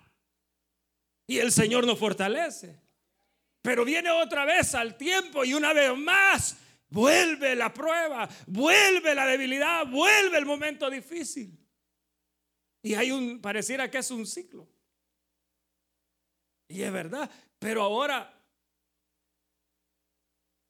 Y 1.26 1.38
el 1.38 1.50
Señor 1.52 1.87
nos 1.87 1.99
fortalece. 1.99 2.83
Pero 3.64 3.83
viene 3.83 4.11
otra 4.11 4.44
vez 4.44 4.75
al 4.75 4.94
tiempo 4.99 5.42
y 5.42 5.54
una 5.54 5.73
vez 5.73 5.97
más 5.97 6.59
vuelve 6.90 7.56
la 7.56 7.73
prueba, 7.73 8.28
vuelve 8.47 9.14
la 9.14 9.25
debilidad, 9.26 9.87
vuelve 9.87 10.37
el 10.37 10.44
momento 10.44 10.90
difícil. 10.90 11.59
Y 12.83 12.94
hay 12.94 13.11
un, 13.11 13.40
pareciera 13.40 13.90
que 13.90 13.99
es 13.99 14.11
un 14.11 14.26
ciclo. 14.26 14.68
Y 16.68 16.83
es 16.83 16.92
verdad, 16.92 17.30
pero 17.59 17.83
ahora 17.83 18.35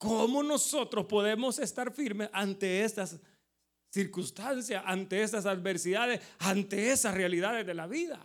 ¿Cómo 0.04 0.42
nosotros 0.42 1.06
podemos 1.06 1.58
estar 1.58 1.90
firmes 1.90 2.28
ante 2.30 2.84
estas 2.84 3.16
circunstancias, 3.90 4.82
ante 4.84 5.22
estas 5.22 5.46
adversidades, 5.46 6.20
ante 6.40 6.90
esas 6.90 7.14
realidades 7.14 7.66
de 7.66 7.72
la 7.72 7.86
vida? 7.86 8.20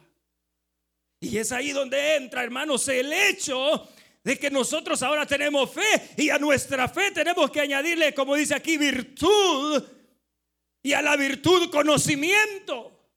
Y 1.21 1.37
es 1.37 1.53
ahí 1.53 1.71
donde 1.71 2.17
entra, 2.17 2.43
hermanos, 2.43 2.85
el 2.89 3.13
hecho 3.13 3.87
de 4.29 4.37
que 4.37 4.51
nosotros 4.51 5.01
ahora 5.01 5.25
tenemos 5.25 5.71
fe 5.71 6.11
y 6.15 6.29
a 6.29 6.37
nuestra 6.37 6.87
fe 6.87 7.09
tenemos 7.09 7.49
que 7.49 7.61
añadirle, 7.61 8.13
como 8.13 8.35
dice 8.35 8.53
aquí, 8.53 8.77
virtud 8.77 9.83
y 10.83 10.93
a 10.93 11.01
la 11.01 11.17
virtud 11.17 11.71
conocimiento. 11.71 13.09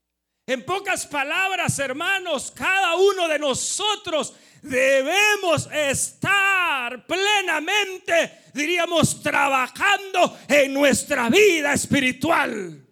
En 0.47 0.65
pocas 0.65 1.07
palabras, 1.07 1.79
hermanos, 1.79 2.51
cada 2.51 2.97
uno 2.97 3.29
de 3.29 3.39
nosotros 3.39 4.33
debemos 4.63 5.69
estar 5.71 7.07
plenamente, 7.07 8.45
diríamos, 8.55 9.23
trabajando 9.23 10.39
en 10.49 10.73
nuestra 10.73 11.29
vida 11.29 11.75
espiritual. 11.75 12.87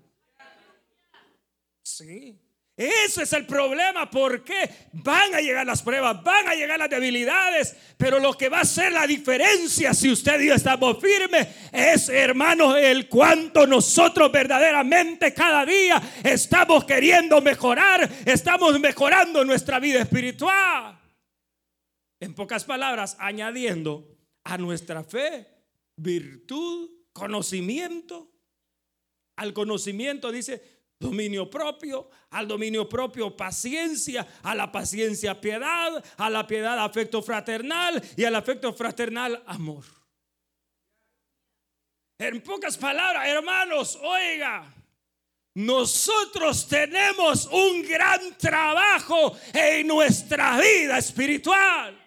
Sí. 1.83 2.39
Ese 2.80 3.25
es 3.25 3.32
el 3.34 3.44
problema, 3.44 4.10
porque 4.10 4.70
van 4.94 5.34
a 5.34 5.40
llegar 5.42 5.66
las 5.66 5.82
pruebas, 5.82 6.25
van 6.25 6.49
a 6.49 6.54
llegar 6.54 6.78
las 6.78 6.88
debilidades, 6.88 7.76
pero 7.99 8.18
lo 8.18 8.32
que 8.32 8.49
va 8.49 8.60
a 8.60 8.64
ser 8.64 8.90
la 8.90 9.06
diferencia 9.06 9.92
si 9.92 10.10
usted 10.10 10.40
y 10.40 10.46
yo 10.46 10.54
estamos 10.54 10.96
firmes 10.99 11.46
es, 11.70 12.08
hermanos, 12.08 12.76
el 12.78 13.06
cuánto 13.06 13.66
nosotros 13.66 14.32
verdaderamente 14.32 15.34
cada 15.34 15.66
día 15.66 16.00
estamos 16.25 16.87
queriendo 16.87 17.42
mejorar, 17.42 18.10
estamos 18.25 18.80
mejorando 18.80 19.44
nuestra 19.44 19.78
vida 19.78 20.00
espiritual. 20.00 20.99
En 22.18 22.34
pocas 22.34 22.64
palabras, 22.64 23.14
añadiendo 23.18 24.08
a 24.44 24.56
nuestra 24.56 25.04
fe 25.04 25.46
virtud, 25.96 26.88
conocimiento. 27.12 28.32
Al 29.37 29.52
conocimiento 29.52 30.32
dice 30.32 30.79
dominio 31.00 31.49
propio, 31.49 32.11
al 32.30 32.47
dominio 32.47 32.87
propio 32.88 33.35
paciencia, 33.35 34.26
a 34.42 34.54
la 34.54 34.71
paciencia 34.71 35.40
piedad, 35.40 36.04
a 36.19 36.30
la 36.30 36.47
piedad 36.47 36.78
afecto 36.78 37.23
fraternal 37.23 38.00
y 38.16 38.25
al 38.25 38.37
afecto 38.37 38.73
fraternal 38.73 39.42
amor. 39.47 39.85
En 42.19 42.42
pocas 42.42 42.76
palabras, 42.76 43.26
hermanos, 43.26 43.99
oiga, 44.02 44.75
nosotros 45.54 46.69
tenemos 46.69 47.47
un 47.47 47.83
gran 47.83 48.37
trabajo 48.37 49.37
en 49.54 49.87
nuestra 49.87 50.59
vida 50.61 50.99
espiritual. 50.99 52.00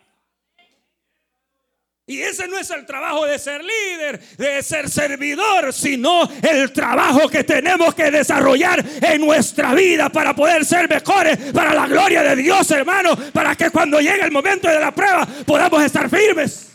Y 2.06 2.20
ese 2.22 2.50
no 2.50 2.58
es 2.58 2.70
el 2.70 2.86
trabajo 2.86 3.26
de 3.26 3.40
ser 3.40 3.64
líder, 3.64 4.20
de 4.36 4.62
ser 4.62 4.90
servidor, 4.90 5.72
sino 5.72 6.30
el 6.42 6.74
trabajo 6.74 7.30
que 7.30 7.46
tenemos 7.46 7.96
que 7.96 8.12
desarrollar 8.12 8.84
en 9.02 9.22
nuestra 9.22 9.74
vida 9.74 10.10
para 10.10 10.36
poder 10.36 10.66
ser 10.66 10.90
mejores, 10.90 11.38
para 11.54 11.74
la 11.74 11.88
gloria 11.88 12.22
de 12.22 12.36
Dios, 12.36 12.70
hermano, 12.72 13.16
para 13.32 13.56
que 13.56 13.70
cuando 13.70 14.02
llegue 14.02 14.22
el 14.22 14.32
momento 14.32 14.68
de 14.68 14.82
la 14.82 14.94
prueba 14.94 15.26
podamos 15.46 15.82
estar 15.82 16.10
firmes. 16.10 16.74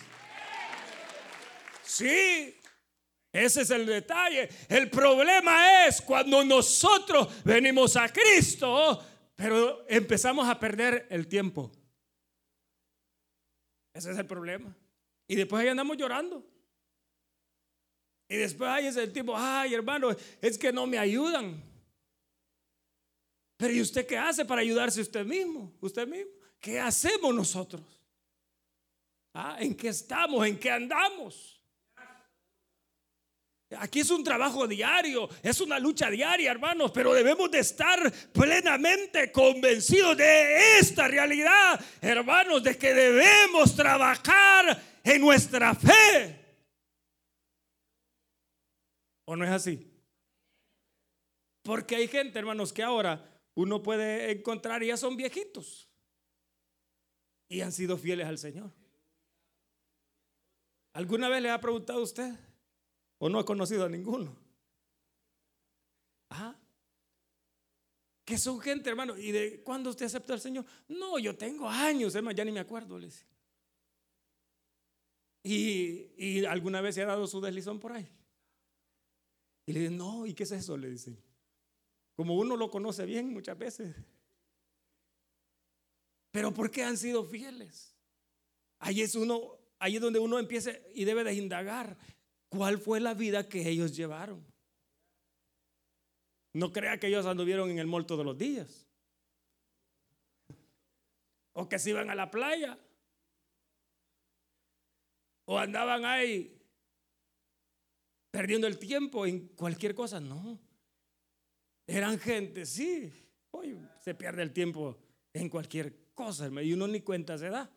Sí, 1.84 2.58
ese 3.30 3.62
es 3.62 3.70
el 3.70 3.84
detalle. 3.84 4.48
El 4.66 4.88
problema 4.88 5.86
es 5.86 6.00
cuando 6.00 6.42
nosotros 6.42 7.44
venimos 7.44 7.96
a 7.96 8.08
Cristo, 8.08 9.04
pero 9.36 9.84
empezamos 9.90 10.48
a 10.48 10.58
perder 10.58 11.06
el 11.10 11.28
tiempo. 11.28 11.70
Ese 13.92 14.12
es 14.12 14.16
el 14.16 14.26
problema. 14.26 14.74
Y 15.28 15.36
después 15.36 15.62
ahí 15.62 15.68
andamos 15.68 15.96
llorando. 15.96 16.44
Y 18.28 18.36
después 18.36 18.68
ahí 18.68 18.86
es 18.86 18.96
el 18.96 19.12
tipo, 19.12 19.36
ay 19.36 19.74
hermano, 19.74 20.08
es 20.40 20.58
que 20.58 20.72
no 20.72 20.86
me 20.86 20.98
ayudan. 20.98 21.62
Pero 23.58 23.74
¿y 23.74 23.80
usted 23.80 24.06
qué 24.06 24.16
hace 24.16 24.44
para 24.44 24.62
ayudarse 24.62 25.00
usted 25.00 25.24
mismo? 25.24 25.76
Usted 25.80 26.06
mismo. 26.06 26.32
¿Qué 26.58 26.80
hacemos 26.80 27.34
nosotros? 27.34 27.82
¿Ah? 29.34 29.56
¿En 29.60 29.74
qué 29.74 29.88
estamos? 29.88 30.46
¿En 30.46 30.58
qué 30.58 30.70
andamos? 30.70 31.58
Aquí 33.76 34.00
es 34.00 34.10
un 34.10 34.24
trabajo 34.24 34.66
diario, 34.66 35.28
es 35.42 35.60
una 35.60 35.78
lucha 35.78 36.08
diaria, 36.08 36.50
hermanos, 36.50 36.90
pero 36.90 37.12
debemos 37.12 37.50
de 37.50 37.58
estar 37.58 38.10
plenamente 38.32 39.30
convencidos 39.30 40.16
de 40.16 40.78
esta 40.78 41.06
realidad, 41.06 41.78
hermanos, 42.00 42.62
de 42.62 42.78
que 42.78 42.94
debemos 42.94 43.76
trabajar 43.76 44.82
en 45.14 45.20
nuestra 45.20 45.74
fe. 45.74 46.44
¿O 49.24 49.36
no 49.36 49.44
es 49.44 49.50
así? 49.50 49.90
Porque 51.62 51.96
hay 51.96 52.08
gente, 52.08 52.38
hermanos, 52.38 52.72
que 52.72 52.82
ahora 52.82 53.42
uno 53.54 53.82
puede 53.82 54.30
encontrar 54.30 54.82
y 54.82 54.88
ya 54.88 54.96
son 54.96 55.16
viejitos 55.16 55.88
y 57.48 57.60
han 57.60 57.72
sido 57.72 57.96
fieles 57.96 58.26
al 58.26 58.38
Señor. 58.38 58.70
¿Alguna 60.92 61.28
vez 61.28 61.42
le 61.42 61.50
ha 61.50 61.60
preguntado 61.60 62.00
a 62.00 62.02
usted? 62.02 62.34
¿O 63.18 63.28
no 63.28 63.38
ha 63.38 63.44
conocido 63.44 63.84
a 63.84 63.88
ninguno? 63.88 64.36
¿Ah? 66.30 66.56
Que 68.24 68.36
son 68.36 68.60
gente, 68.60 68.90
hermano. 68.90 69.16
¿Y 69.16 69.32
de 69.32 69.62
cuándo 69.62 69.90
usted 69.90 70.06
aceptó 70.06 70.34
al 70.34 70.40
Señor? 70.40 70.64
No, 70.88 71.18
yo 71.18 71.36
tengo 71.36 71.68
años, 71.68 72.14
hermano, 72.14 72.36
ya 72.36 72.44
ni 72.44 72.52
me 72.52 72.60
acuerdo, 72.60 72.98
le. 72.98 73.08
Y, 75.50 76.44
alguna 76.44 76.82
vez 76.82 76.94
se 76.94 77.02
ha 77.02 77.06
dado 77.06 77.26
su 77.26 77.40
deslizón 77.40 77.80
por 77.80 77.92
ahí. 77.92 78.06
Y 79.64 79.72
le 79.72 79.80
dice, 79.80 79.92
no, 79.92 80.26
¿y 80.26 80.34
qué 80.34 80.42
es 80.42 80.52
eso? 80.52 80.76
Le 80.76 80.90
dicen. 80.90 81.18
Como 82.16 82.36
uno 82.36 82.54
lo 82.56 82.70
conoce 82.70 83.06
bien 83.06 83.32
muchas 83.32 83.56
veces. 83.56 83.96
Pero 86.32 86.52
¿por 86.52 86.70
qué 86.70 86.84
han 86.84 86.98
sido 86.98 87.24
fieles? 87.24 87.96
Ahí 88.78 89.00
es 89.00 89.14
uno, 89.14 89.58
ahí 89.78 89.96
es 89.96 90.02
donde 90.02 90.18
uno 90.18 90.38
empieza 90.38 90.72
y 90.94 91.04
debe 91.04 91.24
de 91.24 91.32
indagar 91.32 91.96
cuál 92.50 92.78
fue 92.78 93.00
la 93.00 93.14
vida 93.14 93.48
que 93.48 93.66
ellos 93.68 93.96
llevaron. 93.96 94.44
No 96.52 96.72
crea 96.72 97.00
que 97.00 97.06
ellos 97.06 97.24
anduvieron 97.24 97.70
en 97.70 97.78
el 97.78 97.86
mall 97.86 98.06
todos 98.06 98.24
los 98.24 98.36
días. 98.36 98.86
O 101.54 101.68
que 101.68 101.78
se 101.78 101.90
iban 101.90 102.10
a 102.10 102.14
la 102.14 102.30
playa. 102.30 102.78
O 105.50 105.58
andaban 105.58 106.04
ahí 106.04 106.54
perdiendo 108.30 108.66
el 108.66 108.78
tiempo 108.78 109.24
en 109.24 109.48
cualquier 109.48 109.94
cosa. 109.94 110.20
No. 110.20 110.60
Eran 111.86 112.18
gente, 112.18 112.66
sí. 112.66 113.10
Hoy 113.52 113.78
se 114.02 114.14
pierde 114.14 114.42
el 114.42 114.52
tiempo 114.52 114.98
en 115.32 115.48
cualquier 115.48 116.12
cosa, 116.12 116.50
y 116.62 116.72
uno 116.74 116.86
ni 116.86 117.00
cuenta 117.00 117.38
se 117.38 117.48
da. 117.48 117.70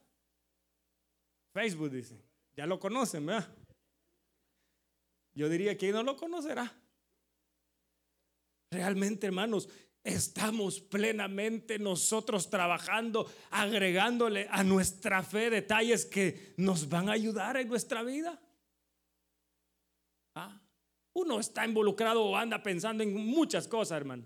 Facebook 1.54 1.92
dice, 1.92 2.22
ya 2.58 2.66
lo 2.66 2.78
conocen, 2.78 3.26
¿verdad? 3.26 3.48
Yo 5.34 5.48
diría 5.48 5.78
que 5.78 5.94
no 5.94 6.04
lo 6.04 6.18
conocerá. 6.18 6.78
Realmente, 8.70 9.28
hermanos, 9.28 9.70
estamos 10.04 10.80
plenamente 10.80 11.78
nosotros 11.80 12.50
trabajando, 12.50 13.32
agregándole 13.50 14.48
a 14.50 14.64
nuestra 14.64 15.24
fe 15.24 15.50
detalles 15.50 16.06
que 16.06 16.54
nos 16.58 16.90
van 16.90 17.10
a 17.10 17.14
ayudar 17.14 17.58
en 17.58 17.68
nuestra 17.68 18.04
vida. 18.04 18.40
¿Ah? 20.36 20.60
Uno 21.14 21.40
está 21.40 21.66
involucrado 21.66 22.24
o 22.24 22.36
anda 22.36 22.64
pensando 22.64 23.04
en 23.04 23.14
muchas 23.14 23.68
cosas, 23.68 23.98
hermano. 23.98 24.26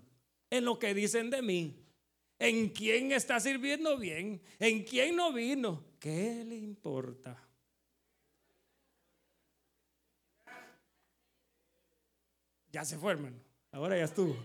En 0.50 0.64
lo 0.64 0.78
que 0.78 0.94
dicen 0.94 1.30
de 1.30 1.42
mí. 1.42 1.82
En 2.38 2.68
quién 2.68 3.12
está 3.12 3.40
sirviendo 3.40 3.98
bien. 3.98 4.40
En 4.58 4.84
quién 4.84 5.16
no 5.16 5.32
vino. 5.32 5.84
¿Qué 5.98 6.44
le 6.44 6.56
importa? 6.56 7.42
Ya 12.70 12.84
se 12.84 12.98
fue, 12.98 13.12
hermano. 13.12 13.38
Ahora 13.72 13.96
ya 13.96 14.04
estuvo. 14.04 14.36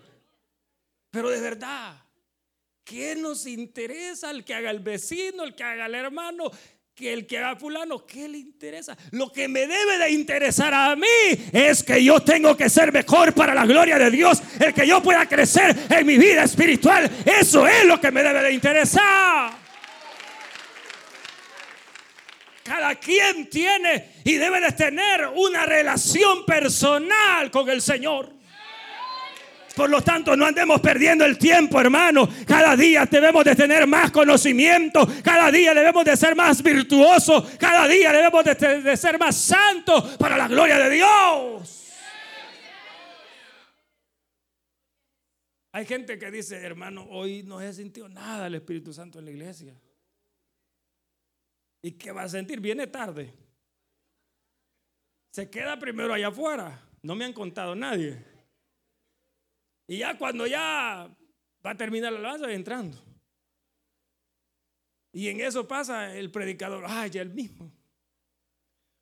Pero 1.12 1.30
de 1.30 1.42
verdad, 1.42 1.96
¿qué 2.86 3.16
nos 3.16 3.46
interesa 3.46 4.32
el 4.32 4.44
que 4.44 4.54
haga 4.54 4.72
el 4.72 4.80
vecino, 4.80 5.44
el 5.44 5.54
que 5.54 5.64
haga 5.64 5.86
el 5.86 5.96
hermano? 5.96 6.52
que 6.94 7.14
el 7.14 7.26
que 7.26 7.38
haga 7.38 7.56
fulano, 7.56 8.06
¿qué 8.06 8.28
le 8.28 8.38
interesa? 8.38 8.96
Lo 9.12 9.32
que 9.32 9.48
me 9.48 9.62
debe 9.62 9.98
de 9.98 10.12
interesar 10.12 10.74
a 10.74 10.96
mí 10.96 11.08
es 11.52 11.84
que 11.84 12.04
yo 12.04 12.20
tengo 12.20 12.56
que 12.56 12.70
ser 12.70 12.92
mejor 12.92 13.34
para 13.34 13.56
la 13.56 13.66
gloria 13.66 13.98
de 13.98 14.12
Dios, 14.12 14.42
el 14.60 14.74
que 14.74 14.86
yo 14.86 15.02
pueda 15.02 15.28
crecer 15.28 15.76
en 15.90 16.06
mi 16.06 16.18
vida 16.18 16.44
espiritual. 16.44 17.10
Eso 17.26 17.66
es 17.66 17.86
lo 17.86 18.00
que 18.00 18.12
me 18.12 18.22
debe 18.22 18.44
de 18.44 18.54
interesar. 18.54 19.54
Cada 22.64 22.96
quien 22.96 23.50
tiene 23.50 24.22
y 24.24 24.34
debe 24.34 24.62
de 24.62 24.72
tener 24.74 25.28
una 25.34 25.66
relación 25.66 26.46
personal 26.46 27.50
con 27.50 27.70
el 27.70 27.82
Señor. 27.82 28.41
Por 29.76 29.90
lo 29.90 30.02
tanto, 30.02 30.36
no 30.36 30.46
andemos 30.46 30.82
perdiendo 30.82 31.24
el 31.26 31.38
tiempo, 31.38 31.80
hermano. 31.80 32.28
Cada 32.46 32.76
día 32.76 33.06
debemos 33.06 33.46
de 33.46 33.56
tener 33.56 33.88
más 33.88 34.12
conocimiento. 34.12 35.08
Cada 35.24 35.50
día 35.52 35.74
debemos 35.74 36.04
de 36.04 36.18
ser 36.18 36.36
más 36.36 36.62
virtuosos. 36.62 37.52
Cada 37.58 37.88
día 37.88 38.12
debemos 38.12 38.44
de, 38.44 38.98
ser 38.98 39.18
más 39.18 39.36
santos 39.36 40.18
para 40.18 40.38
la 40.38 40.48
gloria 40.48 40.78
de 40.78 40.90
Dios. 40.90 41.78
Hay 45.74 45.86
gente 45.86 46.20
que 46.20 46.30
dice, 46.30 46.58
hermano, 46.58 47.08
hoy 47.10 47.44
no 47.44 47.62
he 47.62 47.72
sentido 47.72 48.10
nada 48.10 48.48
el 48.48 48.56
Espíritu 48.56 48.92
Santo 48.92 49.20
en 49.20 49.26
la 49.26 49.32
iglesia. 49.32 49.74
¿Y 51.82 51.94
qué 51.94 52.12
va 52.12 52.24
a 52.24 52.30
sentir? 52.30 52.60
Viene 52.60 52.88
tarde. 52.88 53.34
Se 55.32 55.50
queda 55.50 55.80
primero 55.80 56.14
allá 56.14 56.28
afuera. 56.28 56.78
No 57.02 57.16
me 57.16 57.24
han 57.24 57.32
contado 57.32 57.74
nadie. 57.74 58.31
Y 59.92 59.98
ya 59.98 60.18
cuando 60.18 60.48
ya 60.48 61.14
va 61.66 61.72
a 61.72 61.76
terminar 61.76 62.14
la 62.14 62.20
alabanza, 62.20 62.50
entrando. 62.50 62.98
Y 65.12 65.28
en 65.28 65.42
eso 65.42 65.68
pasa 65.68 66.16
el 66.16 66.32
predicador, 66.32 66.86
ay, 66.88 67.10
ya 67.10 67.22
el 67.22 67.34
mismo. 67.34 67.70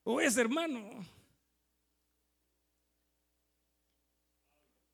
O 0.01 0.19
ese 0.19 0.41
hermano. 0.41 0.89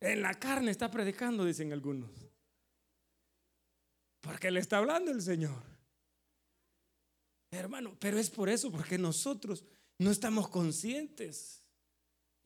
En 0.01 0.21
la 0.21 0.33
carne 0.33 0.71
está 0.71 0.91
predicando, 0.91 1.45
dicen 1.45 1.71
algunos. 1.71 2.11
Porque 4.19 4.51
le 4.51 4.59
está 4.59 4.79
hablando 4.79 5.11
el 5.11 5.21
Señor. 5.21 5.63
Hermano, 7.51 7.95
pero 8.01 8.19
es 8.19 8.29
por 8.29 8.49
eso, 8.49 8.69
porque 8.69 8.97
nosotros 8.97 9.63
no 9.97 10.11
estamos 10.11 10.49
conscientes 10.49 11.64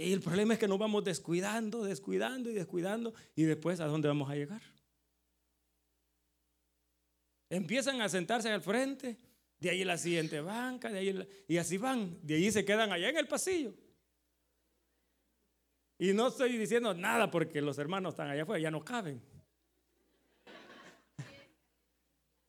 y 0.01 0.13
el 0.13 0.21
problema 0.21 0.53
es 0.53 0.59
que 0.59 0.67
nos 0.67 0.79
vamos 0.79 1.03
descuidando, 1.03 1.83
descuidando 1.83 2.49
y 2.49 2.53
descuidando. 2.53 3.13
Y 3.35 3.43
después, 3.43 3.81
¿a 3.81 3.85
dónde 3.85 4.07
vamos 4.07 4.29
a 4.29 4.35
llegar? 4.35 4.61
Empiezan 7.49 7.99
a 8.01 8.07
sentarse 8.07 8.49
al 8.49 8.61
frente, 8.61 9.17
de 9.59 9.69
ahí 9.69 9.83
la 9.83 9.97
siguiente 9.97 10.39
banca, 10.39 10.89
de 10.89 10.99
ahí 10.99 11.43
y 11.49 11.57
así 11.57 11.77
van. 11.77 12.17
De 12.25 12.35
ahí 12.35 12.49
se 12.49 12.63
quedan 12.63 12.93
allá 12.93 13.09
en 13.09 13.17
el 13.17 13.27
pasillo. 13.27 13.73
Y 15.97 16.13
no 16.13 16.29
estoy 16.29 16.57
diciendo 16.57 16.93
nada 16.93 17.29
porque 17.29 17.61
los 17.61 17.77
hermanos 17.77 18.13
están 18.13 18.29
allá 18.29 18.43
afuera, 18.43 18.61
ya 18.61 18.71
no 18.71 18.85
caben. 18.85 19.21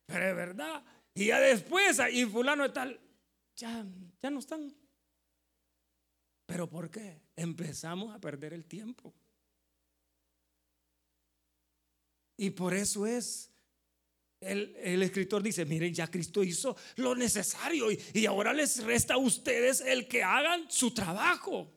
Pero 0.06 0.28
es 0.28 0.36
verdad. 0.36 0.84
Y 1.14 1.26
ya 1.26 1.40
después, 1.40 2.00
y 2.12 2.26
fulano 2.26 2.72
tal, 2.72 3.00
ya, 3.56 3.84
ya 4.22 4.30
no 4.30 4.38
están. 4.38 4.72
¿Pero 6.50 6.68
por 6.68 6.90
qué? 6.90 7.20
Empezamos 7.36 8.12
a 8.12 8.18
perder 8.18 8.52
el 8.52 8.64
tiempo. 8.64 9.14
Y 12.36 12.50
por 12.50 12.74
eso 12.74 13.06
es, 13.06 13.52
el, 14.40 15.00
escritor 15.00 15.44
dice, 15.44 15.64
miren, 15.64 15.94
ya 15.94 16.08
Cristo 16.08 16.42
hizo 16.42 16.76
lo 16.96 17.14
necesario 17.14 17.86
y, 17.92 18.26
ahora 18.26 18.52
les 18.52 18.82
resta 18.82 19.14
a 19.14 19.18
ustedes 19.18 19.80
el 19.80 20.08
que 20.08 20.24
hagan 20.24 20.68
su 20.68 20.92
trabajo. 20.92 21.72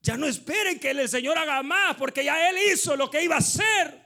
Ya 0.00 0.16
no 0.16 0.26
esperen 0.26 0.80
que 0.80 0.92
el 0.92 1.06
Señor 1.10 1.36
haga 1.36 1.62
más, 1.62 1.94
porque 1.96 2.24
ya 2.24 2.48
Él 2.48 2.56
hizo 2.72 2.96
lo 2.96 3.10
que 3.10 3.22
iba 3.22 3.34
a 3.34 3.40
hacer. 3.40 4.02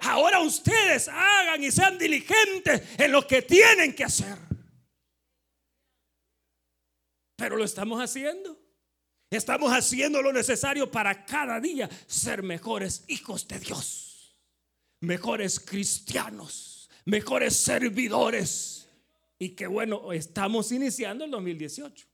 Ahora 0.00 0.40
ustedes 0.40 1.06
hagan 1.06 1.62
y 1.62 1.70
sean 1.70 1.96
diligentes 1.96 2.98
en 2.98 3.12
lo 3.12 3.24
que 3.24 3.42
tienen 3.42 3.94
que 3.94 4.02
hacer. 4.02 4.47
Pero 7.38 7.56
lo 7.56 7.64
estamos 7.64 8.00
haciendo. 8.00 8.58
Estamos 9.30 9.72
haciendo 9.72 10.20
lo 10.20 10.32
necesario 10.32 10.90
para 10.90 11.24
cada 11.24 11.60
día 11.60 11.88
ser 12.08 12.42
mejores 12.42 13.04
hijos 13.06 13.46
de 13.46 13.60
Dios, 13.60 14.36
mejores 15.00 15.60
cristianos, 15.60 16.90
mejores 17.04 17.54
servidores. 17.54 18.88
Y 19.38 19.50
que 19.50 19.68
bueno, 19.68 20.12
estamos 20.12 20.72
iniciando 20.72 21.26
el 21.26 21.30
2018. 21.30 22.08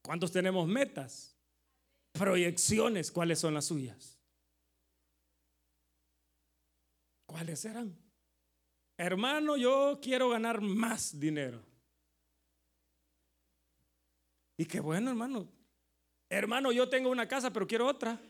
¿Cuántos 0.00 0.30
tenemos 0.30 0.68
metas? 0.68 1.36
Proyecciones, 2.12 3.10
¿cuáles 3.10 3.40
son 3.40 3.54
las 3.54 3.64
suyas? 3.64 4.16
¿Cuáles 7.26 7.58
serán? 7.58 7.98
Hermano, 8.96 9.56
yo 9.56 9.98
quiero 10.00 10.28
ganar 10.28 10.60
más 10.60 11.18
dinero. 11.18 11.73
Y 14.56 14.66
qué 14.66 14.80
bueno, 14.80 15.10
hermano. 15.10 15.48
Hermano, 16.28 16.72
yo 16.72 16.88
tengo 16.88 17.10
una 17.10 17.28
casa, 17.28 17.52
pero 17.52 17.66
quiero 17.66 17.86
otra. 17.86 18.20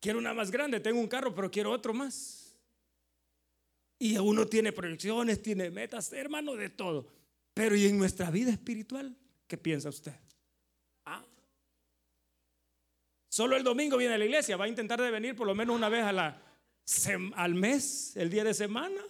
Quiero 0.00 0.18
una 0.18 0.32
más 0.32 0.50
grande, 0.50 0.80
tengo 0.80 1.00
un 1.00 1.08
carro, 1.08 1.34
pero 1.34 1.50
quiero 1.50 1.72
otro 1.72 1.92
más. 1.92 2.56
Y 3.98 4.16
uno 4.16 4.46
tiene 4.46 4.72
proyecciones, 4.72 5.42
tiene 5.42 5.70
metas, 5.70 6.12
hermano, 6.12 6.54
de 6.54 6.70
todo. 6.70 7.12
Pero 7.52 7.74
¿y 7.74 7.86
en 7.86 7.98
nuestra 7.98 8.30
vida 8.30 8.52
espiritual? 8.52 9.16
¿Qué 9.48 9.58
piensa 9.58 9.88
usted? 9.88 10.14
¿Ah? 11.04 11.24
Solo 13.28 13.56
el 13.56 13.64
domingo 13.64 13.96
viene 13.96 14.14
a 14.14 14.18
la 14.18 14.24
iglesia, 14.24 14.56
va 14.56 14.66
a 14.66 14.68
intentar 14.68 15.00
de 15.00 15.10
venir 15.10 15.34
por 15.34 15.46
lo 15.46 15.54
menos 15.54 15.74
una 15.74 15.88
vez 15.88 16.04
al 16.04 17.54
mes, 17.54 18.16
el 18.16 18.30
día 18.30 18.44
de 18.44 18.54
semana. 18.54 19.02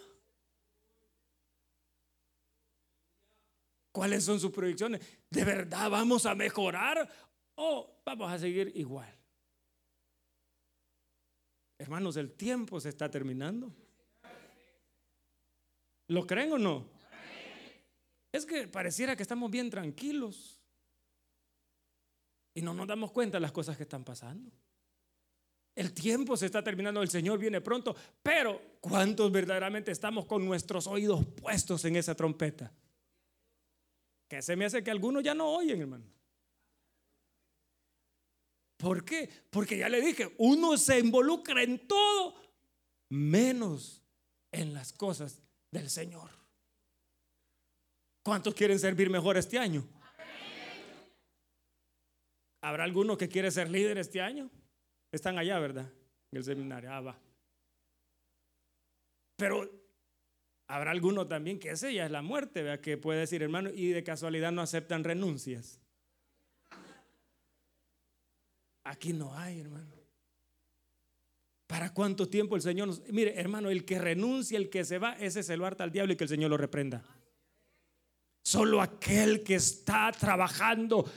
¿Cuáles 3.98 4.22
son 4.22 4.38
sus 4.38 4.52
proyecciones? 4.52 5.00
¿De 5.28 5.42
verdad 5.42 5.90
vamos 5.90 6.24
a 6.24 6.32
mejorar 6.32 7.10
o 7.56 8.00
vamos 8.06 8.30
a 8.30 8.38
seguir 8.38 8.70
igual? 8.76 9.12
Hermanos, 11.76 12.16
el 12.16 12.30
tiempo 12.30 12.78
se 12.78 12.90
está 12.90 13.10
terminando. 13.10 13.74
¿Lo 16.06 16.24
creen 16.28 16.52
o 16.52 16.58
no? 16.58 16.88
Es 18.30 18.46
que 18.46 18.68
pareciera 18.68 19.16
que 19.16 19.24
estamos 19.24 19.50
bien 19.50 19.68
tranquilos 19.68 20.62
y 22.54 22.62
no 22.62 22.74
nos 22.74 22.86
damos 22.86 23.10
cuenta 23.10 23.38
de 23.38 23.40
las 23.40 23.50
cosas 23.50 23.76
que 23.76 23.82
están 23.82 24.04
pasando. 24.04 24.52
El 25.74 25.92
tiempo 25.92 26.36
se 26.36 26.46
está 26.46 26.62
terminando, 26.62 27.02
el 27.02 27.10
Señor 27.10 27.40
viene 27.40 27.60
pronto, 27.60 27.96
pero 28.22 28.78
¿cuántos 28.80 29.32
verdaderamente 29.32 29.90
estamos 29.90 30.24
con 30.24 30.46
nuestros 30.46 30.86
oídos 30.86 31.26
puestos 31.26 31.84
en 31.84 31.96
esa 31.96 32.14
trompeta? 32.14 32.72
Que 34.28 34.42
se 34.42 34.56
me 34.56 34.66
hace 34.66 34.84
que 34.84 34.90
algunos 34.90 35.22
ya 35.22 35.34
no 35.34 35.48
oyen, 35.48 35.80
hermano. 35.80 36.04
¿Por 38.76 39.04
qué? 39.04 39.28
Porque 39.50 39.78
ya 39.78 39.88
le 39.88 40.00
dije, 40.00 40.34
uno 40.38 40.76
se 40.76 41.00
involucra 41.00 41.62
en 41.62 41.86
todo 41.88 42.40
menos 43.10 44.04
en 44.52 44.72
las 44.72 44.92
cosas 44.92 45.42
del 45.72 45.90
Señor. 45.90 46.30
¿Cuántos 48.24 48.54
quieren 48.54 48.78
servir 48.78 49.10
mejor 49.10 49.36
este 49.36 49.58
año? 49.58 49.84
¿Habrá 52.62 52.84
alguno 52.84 53.16
que 53.16 53.28
quiere 53.28 53.50
ser 53.50 53.70
líder 53.70 53.98
este 53.98 54.20
año? 54.20 54.50
Están 55.12 55.38
allá, 55.38 55.58
¿verdad? 55.58 55.90
En 56.30 56.38
el 56.38 56.44
seminario. 56.44 56.92
Ah, 56.92 57.00
va. 57.00 57.18
Pero 59.36 59.87
habrá 60.68 60.90
alguno 60.90 61.26
también 61.26 61.58
que 61.58 61.70
ese 61.70 61.92
ya 61.92 62.04
es 62.04 62.10
la 62.10 62.22
muerte, 62.22 62.62
¿verdad? 62.62 62.80
Que 62.80 62.96
puede 62.96 63.20
decir, 63.20 63.42
hermano, 63.42 63.70
y 63.70 63.88
de 63.88 64.04
casualidad 64.04 64.52
no 64.52 64.62
aceptan 64.62 65.02
renuncias. 65.02 65.80
Aquí 68.84 69.12
no 69.12 69.36
hay, 69.36 69.60
hermano. 69.60 69.92
¿Para 71.66 71.92
cuánto 71.92 72.28
tiempo 72.28 72.56
el 72.56 72.62
Señor 72.62 72.88
nos... 72.88 73.02
Mire, 73.08 73.38
hermano, 73.38 73.68
el 73.68 73.84
que 73.84 73.98
renuncia, 73.98 74.56
el 74.56 74.70
que 74.70 74.84
se 74.84 74.98
va, 74.98 75.12
ese 75.14 75.42
se 75.42 75.56
lo 75.56 75.66
harta 75.66 75.84
al 75.84 75.92
diablo 75.92 76.12
y 76.12 76.16
que 76.16 76.24
el 76.24 76.30
Señor 76.30 76.50
lo 76.50 76.56
reprenda. 76.56 77.04
Solo 78.42 78.80
aquel 78.80 79.42
que 79.42 79.56
está 79.56 80.10
trabajando 80.12 81.10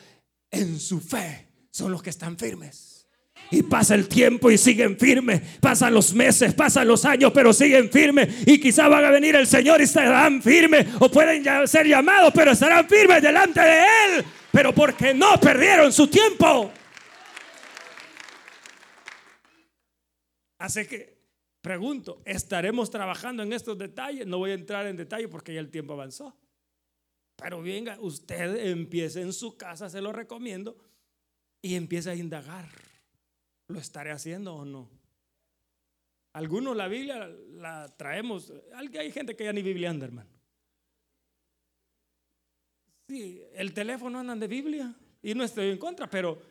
en 0.49 0.77
su 0.79 0.99
fe 0.99 1.47
son 1.71 1.93
los 1.93 2.03
que 2.03 2.09
están 2.09 2.37
firmes. 2.37 3.00
Y 3.49 3.63
pasa 3.63 3.95
el 3.95 4.07
tiempo 4.07 4.49
y 4.49 4.57
siguen 4.57 4.97
firmes. 4.97 5.41
Pasan 5.59 5.93
los 5.93 6.13
meses, 6.13 6.53
pasan 6.53 6.87
los 6.87 7.03
años, 7.03 7.31
pero 7.33 7.51
siguen 7.51 7.89
firmes. 7.89 8.47
Y 8.47 8.59
quizá 8.59 8.87
van 8.87 9.03
a 9.03 9.09
venir 9.09 9.35
el 9.35 9.47
Señor 9.47 9.81
y 9.81 9.83
estarán 9.83 10.41
firmes. 10.41 10.87
O 10.99 11.09
pueden 11.09 11.43
ser 11.67 11.87
llamados, 11.87 12.31
pero 12.33 12.51
estarán 12.51 12.87
firmes 12.87 13.21
delante 13.21 13.59
de 13.59 13.79
Él. 13.79 14.25
Pero 14.51 14.73
porque 14.73 15.13
no 15.13 15.39
perdieron 15.39 15.91
su 15.91 16.07
tiempo. 16.07 16.71
Así 20.57 20.85
que 20.85 21.17
pregunto, 21.61 22.21
¿estaremos 22.23 22.89
trabajando 22.89 23.43
en 23.43 23.51
estos 23.51 23.77
detalles? 23.77 24.27
No 24.27 24.37
voy 24.37 24.51
a 24.51 24.53
entrar 24.53 24.85
en 24.85 24.95
detalle 24.95 25.27
porque 25.27 25.53
ya 25.53 25.59
el 25.59 25.71
tiempo 25.71 25.93
avanzó. 25.93 26.37
Pero 27.35 27.61
venga, 27.61 27.97
usted 27.99 28.67
empiece 28.67 29.21
en 29.21 29.33
su 29.33 29.57
casa, 29.57 29.89
se 29.89 29.99
lo 29.99 30.11
recomiendo, 30.11 30.77
y 31.61 31.75
empiece 31.75 32.11
a 32.11 32.15
indagar. 32.15 32.69
¿Lo 33.71 33.79
estaré 33.79 34.11
haciendo 34.11 34.55
o 34.55 34.65
no? 34.65 34.89
Algunos 36.33 36.75
la 36.75 36.87
Biblia 36.87 37.27
la 37.51 37.87
traemos. 37.97 38.53
Hay 38.73 39.11
gente 39.11 39.35
que 39.35 39.45
ya 39.45 39.53
ni 39.53 39.61
Biblia 39.61 39.89
anda, 39.89 40.05
hermano. 40.05 40.29
Sí, 43.07 43.41
el 43.53 43.73
teléfono 43.73 44.19
andan 44.19 44.39
de 44.39 44.47
Biblia 44.47 44.95
y 45.21 45.33
no 45.35 45.43
estoy 45.43 45.69
en 45.69 45.77
contra, 45.77 46.09
pero 46.09 46.41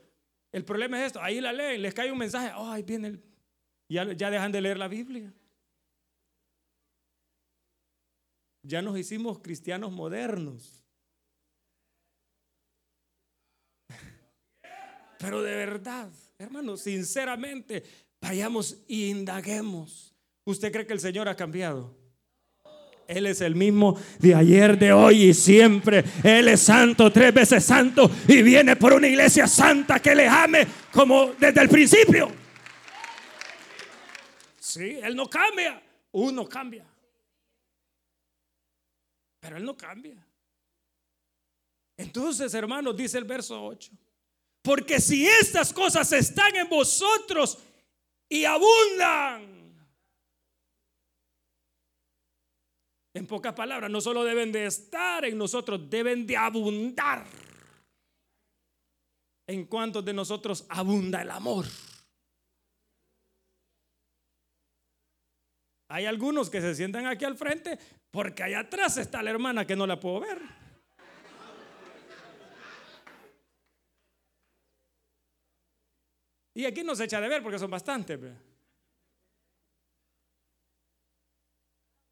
el 0.52 0.64
problema 0.64 1.00
es 1.00 1.06
esto. 1.06 1.22
Ahí 1.22 1.40
la 1.40 1.52
leen, 1.52 1.80
les 1.80 1.94
cae 1.94 2.12
un 2.12 2.18
mensaje. 2.18 2.52
Oh, 2.56 2.70
ahí 2.70 2.82
viene 2.82 3.08
el 3.08 3.30
ya, 3.90 4.30
dejan 4.30 4.52
de 4.52 4.60
leer 4.60 4.78
la 4.78 4.86
Biblia. 4.86 5.34
Ya 8.62 8.82
nos 8.82 8.96
hicimos 8.96 9.40
cristianos 9.40 9.90
modernos. 9.90 10.84
Pero 15.18 15.42
de 15.42 15.56
verdad, 15.56 16.12
hermanos, 16.40 16.80
sinceramente, 16.80 17.82
vayamos 18.20 18.78
e 18.88 19.08
indaguemos. 19.08 20.14
¿Usted 20.44 20.72
cree 20.72 20.86
que 20.86 20.94
el 20.94 21.00
Señor 21.00 21.28
ha 21.28 21.36
cambiado? 21.36 21.94
Él 23.06 23.26
es 23.26 23.40
el 23.40 23.54
mismo 23.54 23.98
de 24.18 24.34
ayer, 24.34 24.78
de 24.78 24.92
hoy 24.92 25.24
y 25.24 25.34
siempre. 25.34 26.04
Él 26.22 26.48
es 26.48 26.60
santo, 26.60 27.10
tres 27.12 27.34
veces 27.34 27.64
santo, 27.64 28.10
y 28.28 28.40
viene 28.42 28.76
por 28.76 28.92
una 28.92 29.08
iglesia 29.08 29.46
santa 29.46 30.00
que 30.00 30.14
le 30.14 30.28
ame 30.28 30.66
como 30.92 31.32
desde 31.34 31.60
el 31.60 31.68
principio. 31.68 32.30
Sí, 34.58 34.98
Él 35.02 35.16
no 35.16 35.28
cambia. 35.28 35.82
Uno 36.12 36.48
cambia. 36.48 36.86
Pero 39.40 39.56
Él 39.56 39.64
no 39.64 39.76
cambia. 39.76 40.24
Entonces, 41.96 42.54
hermanos, 42.54 42.96
dice 42.96 43.18
el 43.18 43.24
verso 43.24 43.62
8. 43.62 43.92
Porque 44.70 45.00
si 45.00 45.26
estas 45.26 45.72
cosas 45.72 46.12
están 46.12 46.54
en 46.54 46.68
vosotros 46.68 47.58
y 48.28 48.44
abundan, 48.44 49.76
en 53.12 53.26
pocas 53.26 53.52
palabras, 53.52 53.90
no 53.90 54.00
solo 54.00 54.22
deben 54.22 54.52
de 54.52 54.66
estar 54.66 55.24
en 55.24 55.36
nosotros, 55.36 55.90
deben 55.90 56.24
de 56.24 56.36
abundar. 56.36 57.26
En 59.48 59.64
cuanto 59.64 60.02
de 60.02 60.12
nosotros 60.12 60.64
abunda 60.68 61.20
el 61.20 61.32
amor. 61.32 61.66
Hay 65.88 66.06
algunos 66.06 66.48
que 66.48 66.60
se 66.60 66.76
sientan 66.76 67.08
aquí 67.08 67.24
al 67.24 67.36
frente 67.36 67.76
porque 68.12 68.44
allá 68.44 68.60
atrás 68.60 68.98
está 68.98 69.20
la 69.20 69.30
hermana 69.30 69.66
que 69.66 69.74
no 69.74 69.84
la 69.84 69.98
puedo 69.98 70.20
ver. 70.20 70.59
Y 76.60 76.66
aquí 76.66 76.84
no 76.84 76.94
se 76.94 77.04
echa 77.04 77.22
de 77.22 77.28
ver 77.28 77.42
porque 77.42 77.58
son 77.58 77.70
bastantes. 77.70 78.20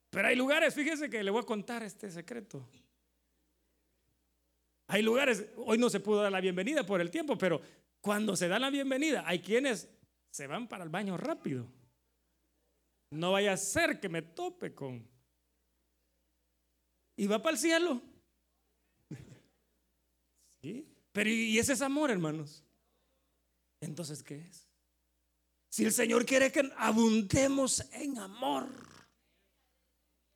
Pero 0.08 0.26
hay 0.26 0.34
lugares, 0.34 0.74
fíjese 0.74 1.10
que 1.10 1.22
le 1.22 1.30
voy 1.30 1.42
a 1.42 1.46
contar 1.46 1.82
este 1.82 2.10
secreto. 2.10 2.66
Hay 4.86 5.02
lugares, 5.02 5.44
hoy 5.56 5.76
no 5.76 5.90
se 5.90 6.00
pudo 6.00 6.22
dar 6.22 6.32
la 6.32 6.40
bienvenida 6.40 6.86
por 6.86 7.02
el 7.02 7.10
tiempo, 7.10 7.36
pero 7.36 7.60
cuando 8.00 8.34
se 8.36 8.48
da 8.48 8.58
la 8.58 8.70
bienvenida, 8.70 9.22
hay 9.26 9.40
quienes 9.40 9.86
se 10.30 10.46
van 10.46 10.66
para 10.66 10.82
el 10.82 10.88
baño 10.88 11.18
rápido. 11.18 11.70
No 13.10 13.32
vaya 13.32 13.52
a 13.52 13.58
ser 13.58 14.00
que 14.00 14.08
me 14.08 14.22
tope 14.22 14.74
con... 14.74 15.06
Y 17.16 17.26
va 17.26 17.42
para 17.42 17.52
el 17.52 17.58
cielo. 17.58 18.00
¿Sí? 20.62 20.88
Pero 21.12 21.28
¿y 21.28 21.58
ese 21.58 21.74
es 21.74 21.82
amor, 21.82 22.10
hermanos? 22.10 22.64
Entonces, 23.80 24.22
¿qué 24.22 24.36
es? 24.36 24.68
Si 25.70 25.84
el 25.84 25.92
Señor 25.92 26.24
quiere 26.24 26.50
que 26.50 26.70
abundemos 26.76 27.80
en 27.92 28.18
amor, 28.18 28.68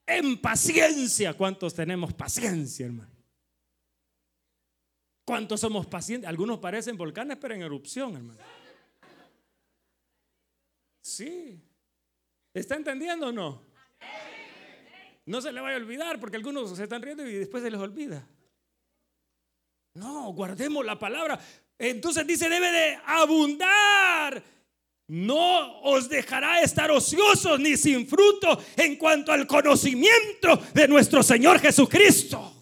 en 0.07 0.41
paciencia, 0.41 1.35
¿cuántos 1.35 1.75
tenemos 1.75 2.13
paciencia, 2.13 2.87
hermano? 2.87 3.11
¿Cuántos 5.25 5.61
somos 5.61 5.87
pacientes? 5.87 6.29
Algunos 6.29 6.59
parecen 6.59 6.97
volcanes, 6.97 7.39
pero 7.41 7.55
en 7.55 7.63
erupción, 7.63 8.17
hermano. 8.17 8.41
Sí. 11.01 11.61
¿Está 12.53 12.77
entendiendo 12.77 13.29
o 13.29 13.33
no? 13.33 13.63
No 15.25 15.41
se 15.41 15.53
le 15.53 15.61
vaya 15.61 15.77
a 15.77 15.81
olvidar 15.81 16.19
porque 16.19 16.37
algunos 16.37 16.77
se 16.77 16.83
están 16.83 17.03
riendo 17.03 17.27
y 17.27 17.35
después 17.35 17.63
se 17.63 17.71
les 17.71 17.81
olvida. 17.81 18.27
No, 19.95 20.33
guardemos 20.33 20.85
la 20.85 20.99
palabra. 20.99 21.41
Entonces 21.79 22.27
dice, 22.27 22.49
debe 22.49 22.71
de 22.71 22.99
abundar. 23.07 24.43
No 25.09 25.81
os 25.83 26.09
dejará 26.09 26.61
estar 26.63 26.91
ociosos 26.91 27.61
ni 27.61 27.77
sin 27.77 28.07
fruto 28.07 28.63
en 28.77 28.97
cuanto 28.97 29.33
al 29.33 29.47
conocimiento 29.47 30.57
de 30.73 30.89
nuestro 30.89 31.23
Señor 31.23 31.59
Jesucristo. 31.61 32.53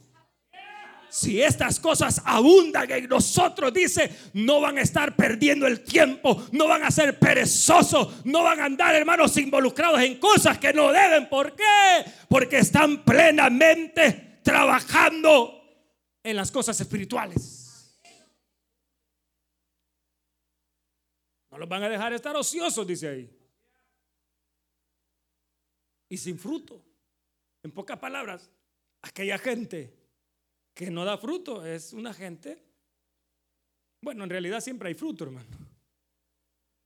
Si 1.11 1.43
estas 1.43 1.81
cosas 1.81 2.23
abundan 2.25 2.89
en 2.91 3.09
nosotros, 3.09 3.73
dice, 3.73 4.11
no 4.33 4.61
van 4.61 4.79
a 4.79 4.83
estar 4.83 5.17
perdiendo 5.17 5.67
el 5.67 5.83
tiempo, 5.83 6.47
no 6.53 6.69
van 6.69 6.85
a 6.85 6.91
ser 6.91 7.19
perezosos, 7.19 8.25
no 8.25 8.45
van 8.45 8.61
a 8.61 8.67
andar, 8.67 8.95
hermanos, 8.95 9.37
involucrados 9.37 10.01
en 10.03 10.19
cosas 10.19 10.59
que 10.59 10.73
no 10.73 10.93
deben. 10.93 11.29
¿Por 11.29 11.57
qué? 11.57 11.65
Porque 12.29 12.59
están 12.59 13.05
plenamente 13.05 14.39
trabajando 14.45 15.61
en 16.23 16.37
las 16.37 16.53
cosas 16.53 16.81
espirituales. 16.81 17.60
Los 21.61 21.69
van 21.69 21.83
a 21.83 21.89
dejar 21.91 22.13
estar 22.15 22.35
ociosos, 22.35 22.87
dice 22.87 23.07
ahí. 23.07 23.31
Y 26.09 26.17
sin 26.17 26.39
fruto. 26.39 26.83
En 27.63 27.71
pocas 27.71 27.99
palabras, 27.99 28.51
aquella 29.03 29.37
gente 29.37 29.95
que 30.73 30.91
no 30.91 31.05
da 31.05 31.19
fruto 31.19 31.65
es 31.67 31.93
una 31.93 32.15
gente. 32.15 32.65
Bueno, 34.01 34.25
en 34.25 34.31
realidad 34.31 34.63
siempre 34.63 34.89
hay 34.89 34.95
fruto, 34.95 35.25
hermano. 35.25 35.51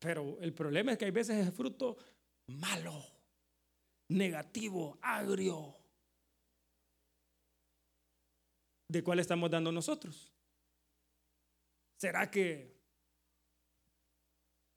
Pero 0.01 0.39
el 0.41 0.53
problema 0.53 0.93
es 0.93 0.99
que 0.99 1.05
hay 1.05 1.13
veces 1.13 1.47
es 1.47 1.55
fruto 1.55 1.97
malo, 2.49 3.01
negativo, 4.09 4.99
agrio. 5.01 5.77
¿De 8.89 9.05
cuál 9.05 9.21
estamos 9.21 9.49
dando 9.49 9.71
nosotros? 9.71 10.33
¿Será 11.97 12.29
que 12.29 12.74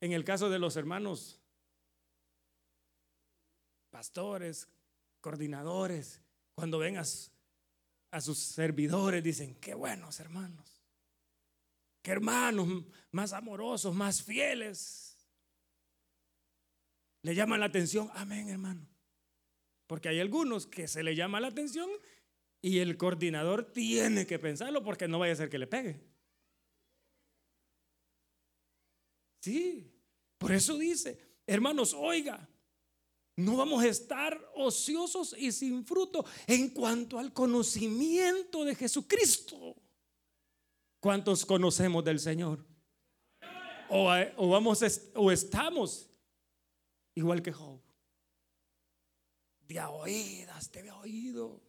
en 0.01 0.11
el 0.11 0.23
caso 0.23 0.49
de 0.49 0.59
los 0.59 0.75
hermanos 0.75 1.39
pastores, 3.89 4.67
coordinadores, 5.21 6.21
cuando 6.53 6.79
vengas 6.79 7.31
a 8.11 8.21
sus 8.21 8.37
servidores, 8.37 9.23
dicen, 9.23 9.55
qué 9.55 9.73
buenos 9.73 10.19
hermanos, 10.19 10.83
qué 12.01 12.11
hermanos 12.11 12.85
más 13.11 13.33
amorosos, 13.33 13.95
más 13.95 14.21
fieles. 14.21 15.17
Le 17.23 17.35
llaman 17.35 17.59
la 17.59 17.65
atención, 17.65 18.09
amén 18.13 18.49
hermano. 18.49 18.87
Porque 19.87 20.09
hay 20.09 20.19
algunos 20.19 20.67
que 20.67 20.87
se 20.87 21.01
le 21.03 21.15
llama 21.15 21.39
la 21.39 21.47
atención 21.47 21.89
y 22.61 22.79
el 22.79 22.97
coordinador 22.97 23.71
tiene 23.71 24.27
que 24.27 24.39
pensarlo 24.39 24.83
porque 24.83 25.07
no 25.07 25.19
vaya 25.19 25.33
a 25.33 25.37
ser 25.37 25.49
que 25.49 25.59
le 25.59 25.67
pegue. 25.67 26.01
Sí, 29.47 29.89
por 30.37 30.51
eso 30.51 30.77
dice, 30.77 31.17
hermanos, 31.45 31.93
oiga, 31.93 32.49
no 33.37 33.55
vamos 33.55 33.81
a 33.81 33.87
estar 33.87 34.37
ociosos 34.55 35.33
y 35.37 35.53
sin 35.53 35.85
fruto 35.85 36.25
en 36.47 36.71
cuanto 36.71 37.17
al 37.17 37.31
conocimiento 37.31 38.65
de 38.65 38.75
Jesucristo. 38.75 39.77
¿Cuántos 40.99 41.45
conocemos 41.45 42.03
del 42.03 42.19
Señor? 42.19 42.67
O, 43.89 44.49
vamos 44.49 44.83
o 45.15 45.31
estamos 45.31 46.09
igual 47.15 47.41
que 47.41 47.53
Job. 47.53 47.79
De 49.61 49.79
oídas 49.79 50.69
te 50.69 50.79
había 50.79 50.97
oído. 50.97 51.61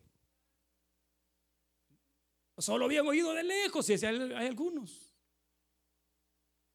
Solo 2.57 2.87
habían 2.87 3.07
oído 3.07 3.33
de 3.35 3.45
lejos, 3.45 3.89
y 3.89 3.93
hay 4.05 4.49
algunos. 4.49 5.08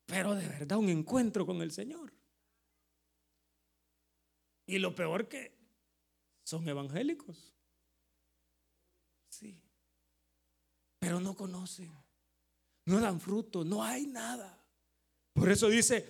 Pero 0.05 0.35
de 0.35 0.47
verdad 0.47 0.77
un 0.77 0.89
encuentro 0.89 1.45
con 1.45 1.61
el 1.61 1.71
Señor. 1.71 2.13
Y 4.65 4.79
lo 4.79 4.95
peor 4.95 5.27
que 5.27 5.55
son 6.43 6.67
evangélicos. 6.67 7.53
Sí. 9.29 9.59
Pero 10.99 11.19
no 11.19 11.35
conocen. 11.35 11.91
No 12.85 12.99
dan 12.99 13.19
fruto. 13.19 13.63
No 13.63 13.83
hay 13.83 14.07
nada. 14.07 14.59
Por 15.33 15.49
eso 15.49 15.69
dice, 15.69 16.07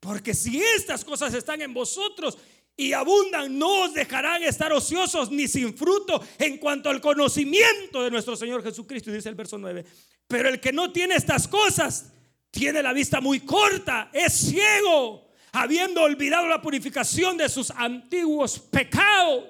porque 0.00 0.34
si 0.34 0.60
estas 0.60 1.04
cosas 1.04 1.34
están 1.34 1.62
en 1.62 1.72
vosotros 1.72 2.38
y 2.76 2.92
abundan, 2.92 3.58
no 3.58 3.84
os 3.84 3.94
dejarán 3.94 4.42
estar 4.42 4.72
ociosos 4.72 5.30
ni 5.30 5.48
sin 5.48 5.76
fruto 5.76 6.22
en 6.38 6.58
cuanto 6.58 6.90
al 6.90 7.00
conocimiento 7.00 8.04
de 8.04 8.10
nuestro 8.10 8.36
Señor 8.36 8.62
Jesucristo, 8.62 9.10
dice 9.10 9.28
el 9.28 9.34
verso 9.34 9.58
9. 9.58 9.84
Pero 10.28 10.48
el 10.48 10.60
que 10.60 10.72
no 10.72 10.92
tiene 10.92 11.16
estas 11.16 11.48
cosas, 11.48 12.12
tiene 12.50 12.82
la 12.82 12.92
vista 12.92 13.20
muy 13.20 13.40
corta, 13.40 14.10
es 14.12 14.32
ciego 14.32 15.28
habiendo 15.52 16.02
olvidado 16.02 16.46
la 16.46 16.60
purificación 16.60 17.36
de 17.36 17.48
sus 17.48 17.70
antiguos 17.70 18.58
pecados. 18.58 19.44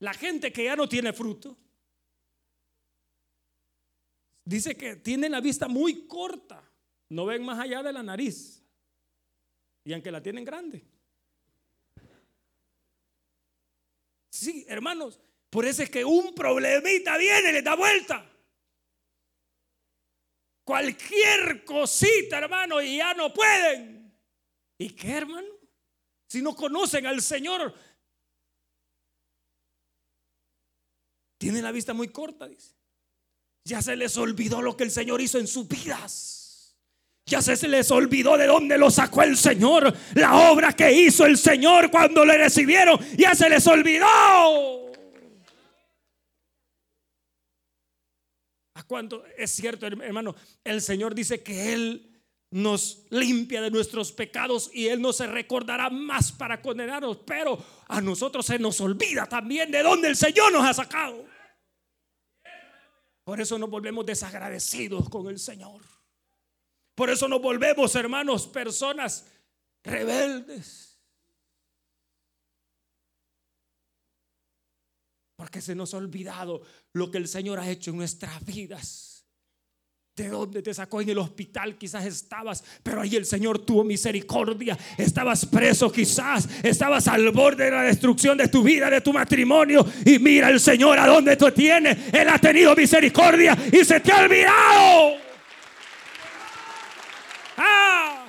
La 0.00 0.12
gente 0.12 0.52
que 0.52 0.64
ya 0.64 0.76
no 0.76 0.88
tiene 0.88 1.12
fruto, 1.12 1.56
dice 4.44 4.76
que 4.76 4.96
tiene 4.96 5.28
la 5.28 5.40
vista 5.40 5.66
muy 5.66 6.06
corta, 6.06 6.62
no 7.08 7.26
ven 7.26 7.42
más 7.44 7.58
allá 7.58 7.82
de 7.82 7.92
la 7.92 8.02
nariz, 8.02 8.62
y 9.84 9.92
aunque 9.92 10.10
la 10.10 10.22
tienen 10.22 10.44
grande. 10.44 10.84
Sí, 14.30 14.64
hermanos, 14.68 15.20
por 15.48 15.64
eso 15.64 15.82
es 15.82 15.90
que 15.90 16.04
un 16.04 16.34
problemita 16.34 17.16
viene 17.16 17.50
y 17.50 17.52
le 17.52 17.62
da 17.62 17.76
vuelta. 17.76 18.33
Cualquier 20.64 21.64
cosita, 21.64 22.38
hermano, 22.38 22.80
y 22.80 22.96
ya 22.96 23.12
no 23.14 23.32
pueden. 23.32 24.12
¿Y 24.78 24.90
qué, 24.90 25.12
hermano? 25.12 25.48
Si 26.26 26.40
no 26.40 26.56
conocen 26.56 27.06
al 27.06 27.20
Señor, 27.20 27.74
tienen 31.38 31.62
la 31.62 31.70
vista 31.70 31.92
muy 31.92 32.08
corta, 32.08 32.48
dice. 32.48 32.74
Ya 33.66 33.82
se 33.82 33.94
les 33.96 34.16
olvidó 34.16 34.62
lo 34.62 34.76
que 34.76 34.84
el 34.84 34.90
Señor 34.90 35.20
hizo 35.20 35.38
en 35.38 35.46
sus 35.46 35.68
vidas. 35.68 36.76
Ya 37.26 37.40
se 37.40 37.56
les 37.68 37.90
olvidó 37.90 38.36
de 38.36 38.46
dónde 38.46 38.76
lo 38.76 38.90
sacó 38.90 39.22
el 39.22 39.36
Señor. 39.36 39.94
La 40.14 40.50
obra 40.50 40.74
que 40.74 40.92
hizo 40.92 41.24
el 41.24 41.38
Señor 41.38 41.90
cuando 41.90 42.24
le 42.24 42.36
recibieron. 42.36 42.98
Ya 43.16 43.34
se 43.34 43.48
les 43.48 43.66
olvidó. 43.66 44.83
Cuánto 48.86 49.24
es 49.36 49.50
cierto, 49.50 49.86
hermano? 49.86 50.34
El 50.62 50.80
Señor 50.80 51.14
dice 51.14 51.42
que 51.42 51.72
Él 51.72 52.14
nos 52.50 53.06
limpia 53.10 53.60
de 53.60 53.70
nuestros 53.70 54.12
pecados 54.12 54.70
y 54.72 54.86
Él 54.86 55.00
no 55.00 55.12
se 55.12 55.26
recordará 55.26 55.90
más 55.90 56.30
para 56.30 56.62
condenarnos, 56.62 57.18
pero 57.26 57.58
a 57.88 58.00
nosotros 58.00 58.46
se 58.46 58.58
nos 58.58 58.80
olvida 58.80 59.26
también 59.26 59.70
de 59.70 59.82
dónde 59.82 60.08
el 60.08 60.16
Señor 60.16 60.52
nos 60.52 60.64
ha 60.64 60.72
sacado. 60.72 61.26
Por 63.24 63.40
eso 63.40 63.58
nos 63.58 63.70
volvemos 63.70 64.06
desagradecidos 64.06 65.08
con 65.08 65.28
el 65.28 65.38
Señor. 65.38 65.80
Por 66.94 67.10
eso 67.10 67.26
nos 67.26 67.42
volvemos, 67.42 67.94
hermanos, 67.96 68.46
personas 68.46 69.26
rebeldes. 69.82 70.93
Porque 75.36 75.60
se 75.60 75.74
nos 75.74 75.94
ha 75.94 75.96
olvidado 75.96 76.62
lo 76.92 77.10
que 77.10 77.18
el 77.18 77.28
Señor 77.28 77.58
ha 77.58 77.68
hecho 77.68 77.90
en 77.90 77.96
nuestras 77.96 78.44
vidas. 78.44 79.14
¿De 80.16 80.28
dónde 80.28 80.62
te 80.62 80.72
sacó? 80.72 81.00
En 81.00 81.08
el 81.08 81.18
hospital 81.18 81.76
quizás 81.76 82.04
estabas, 82.06 82.62
pero 82.84 83.00
ahí 83.00 83.16
el 83.16 83.26
Señor 83.26 83.58
tuvo 83.58 83.82
misericordia. 83.82 84.78
Estabas 84.96 85.44
preso 85.44 85.90
quizás, 85.90 86.48
estabas 86.62 87.08
al 87.08 87.32
borde 87.32 87.64
de 87.64 87.72
la 87.72 87.82
destrucción 87.82 88.38
de 88.38 88.46
tu 88.46 88.62
vida, 88.62 88.88
de 88.88 89.00
tu 89.00 89.12
matrimonio. 89.12 89.84
Y 90.04 90.20
mira 90.20 90.50
el 90.50 90.60
Señor 90.60 91.00
a 91.00 91.08
dónde 91.08 91.36
tú 91.36 91.50
tienes. 91.50 92.14
Él 92.14 92.28
ha 92.28 92.38
tenido 92.38 92.76
misericordia 92.76 93.58
y 93.72 93.84
se 93.84 93.98
te 93.98 94.12
ha 94.12 94.20
olvidado. 94.20 95.16
Ah 97.56 98.24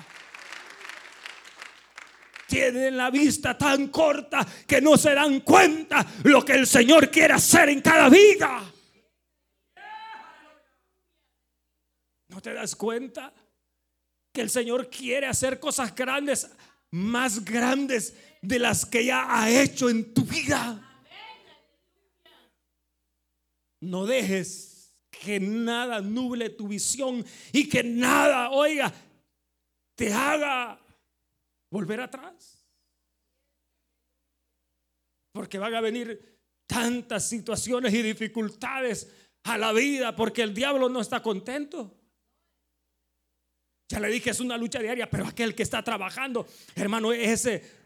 tienen 2.56 2.96
la 2.96 3.10
vista 3.10 3.58
tan 3.58 3.90
corta 3.90 4.48
que 4.66 4.80
no 4.80 4.96
se 4.96 5.14
dan 5.14 5.42
cuenta 5.42 6.06
lo 6.24 6.46
que 6.46 6.54
el 6.54 6.66
Señor 6.66 7.12
quiere 7.12 7.34
hacer 7.34 7.68
en 7.68 7.82
cada 7.82 8.08
vida. 8.08 8.74
¿No 12.30 12.42
te 12.42 12.54
das 12.54 12.74
cuenta 12.78 13.34
que 14.32 14.40
el 14.40 14.50
Señor 14.50 14.90
quiere 14.90 15.28
hacer 15.28 15.60
cosas 15.60 15.94
grandes, 15.94 16.50
más 16.92 17.44
grandes 17.44 18.16
de 18.42 18.60
las 18.60 18.86
que 18.86 19.04
ya 19.04 19.26
ha 19.30 19.50
hecho 19.50 19.90
en 19.90 20.14
tu 20.14 20.24
vida? 20.24 20.82
No 23.82 24.06
dejes 24.06 24.94
que 25.12 25.42
nada 25.42 26.00
nuble 26.00 26.52
tu 26.52 26.70
visión 26.70 27.26
y 27.52 27.68
que 27.68 27.84
nada, 27.84 28.50
oiga, 28.52 28.94
te 29.96 30.14
haga 30.14 30.85
volver 31.76 32.00
atrás. 32.00 32.66
Porque 35.34 35.58
van 35.58 35.76
a 35.76 35.82
venir 35.82 36.40
tantas 36.66 37.28
situaciones 37.28 37.94
y 37.94 38.02
dificultades 38.02 39.12
a 39.44 39.58
la 39.58 39.74
vida 39.74 40.16
porque 40.16 40.42
el 40.42 40.54
diablo 40.54 40.88
no 40.88 41.02
está 41.02 41.22
contento. 41.22 41.94
Ya 43.90 44.00
le 44.00 44.08
dije, 44.08 44.30
es 44.30 44.40
una 44.40 44.58
lucha 44.58 44.80
diaria, 44.80 45.10
pero 45.10 45.28
aquel 45.28 45.54
que 45.54 45.64
está 45.64 45.84
trabajando, 45.84 46.48
hermano, 46.76 47.12
ese 47.12 47.86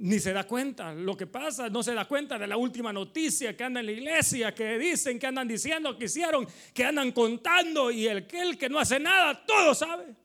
ni 0.00 0.18
se 0.18 0.34
da 0.34 0.46
cuenta. 0.46 0.92
Lo 0.92 1.16
que 1.16 1.26
pasa, 1.26 1.70
no 1.70 1.82
se 1.82 1.94
da 1.94 2.04
cuenta 2.04 2.38
de 2.38 2.46
la 2.46 2.58
última 2.58 2.92
noticia 2.92 3.56
que 3.56 3.64
anda 3.64 3.80
en 3.80 3.86
la 3.86 3.92
iglesia, 3.92 4.54
que 4.54 4.78
dicen, 4.78 5.18
que 5.18 5.26
andan 5.26 5.48
diciendo, 5.48 5.96
que 5.96 6.04
hicieron, 6.04 6.46
que 6.74 6.84
andan 6.84 7.12
contando, 7.12 7.90
y 7.90 8.06
el 8.06 8.26
que, 8.26 8.42
el 8.42 8.58
que 8.58 8.68
no 8.68 8.78
hace 8.78 9.00
nada, 9.00 9.42
todo 9.46 9.74
sabe. 9.74 10.23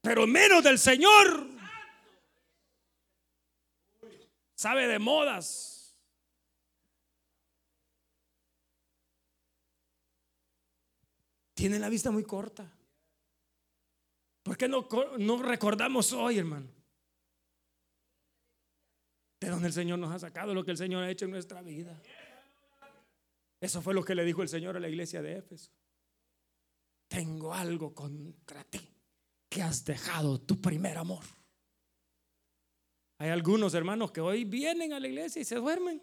Pero 0.00 0.26
menos 0.26 0.62
del 0.64 0.78
Señor. 0.78 1.48
Sabe 4.54 4.86
de 4.86 4.98
modas. 4.98 5.96
Tiene 11.54 11.78
la 11.78 11.88
vista 11.88 12.10
muy 12.10 12.24
corta. 12.24 12.70
¿Por 14.42 14.56
qué 14.56 14.68
no, 14.68 14.88
no 15.18 15.42
recordamos 15.42 16.12
hoy, 16.12 16.38
hermano? 16.38 16.66
De 19.38 19.48
dónde 19.48 19.68
el 19.68 19.72
Señor 19.72 19.98
nos 19.98 20.12
ha 20.14 20.18
sacado, 20.18 20.54
lo 20.54 20.64
que 20.64 20.70
el 20.70 20.76
Señor 20.76 21.04
ha 21.04 21.10
hecho 21.10 21.26
en 21.26 21.30
nuestra 21.30 21.62
vida. 21.62 22.00
Eso 23.60 23.82
fue 23.82 23.94
lo 23.94 24.02
que 24.02 24.14
le 24.14 24.24
dijo 24.24 24.42
el 24.42 24.48
Señor 24.48 24.76
a 24.76 24.80
la 24.80 24.88
iglesia 24.88 25.20
de 25.20 25.36
Éfeso. 25.36 25.70
Tengo 27.08 27.52
algo 27.52 27.94
contra 27.94 28.64
ti, 28.64 28.80
que 29.50 29.62
has 29.62 29.84
dejado 29.84 30.40
tu 30.40 30.60
primer 30.60 30.96
amor. 30.96 31.24
Hay 33.18 33.28
algunos 33.28 33.74
hermanos 33.74 34.12
que 34.12 34.20
hoy 34.20 34.44
vienen 34.44 34.94
a 34.94 35.00
la 35.00 35.08
iglesia 35.08 35.42
y 35.42 35.44
se 35.44 35.56
duermen. 35.56 36.00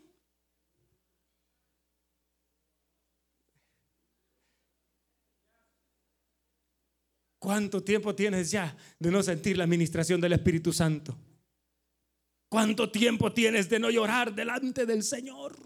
¿Cuánto 7.40 7.82
tiempo 7.84 8.14
tienes 8.14 8.52
ya 8.52 8.76
de 9.00 9.10
no 9.10 9.24
sentir 9.24 9.58
la 9.58 9.64
administración 9.64 10.20
del 10.20 10.34
Espíritu 10.34 10.74
Santo? 10.74 11.18
¿Cuánto 12.50 12.92
tiempo 12.92 13.32
tienes 13.32 13.70
de 13.70 13.80
no 13.80 13.90
llorar 13.90 14.36
delante 14.36 14.86
del 14.86 15.04
Señor? 15.04 15.58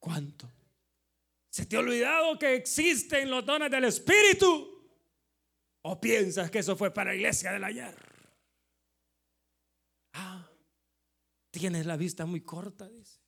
¿Cuánto? 0.00 0.52
¿Se 1.48 1.66
te 1.66 1.76
ha 1.76 1.80
olvidado 1.80 2.38
que 2.38 2.56
existen 2.56 3.30
los 3.30 3.46
dones 3.46 3.70
del 3.70 3.84
Espíritu? 3.84 4.75
¿O 5.88 6.00
piensas 6.00 6.50
que 6.50 6.58
eso 6.58 6.76
fue 6.76 6.92
para 6.92 7.10
la 7.10 7.14
iglesia 7.14 7.52
del 7.52 7.62
ayer? 7.62 7.94
Ah, 10.14 10.44
tienes 11.52 11.86
la 11.86 11.96
vista 11.96 12.26
muy 12.26 12.40
corta, 12.40 12.88
dice. 12.88 13.20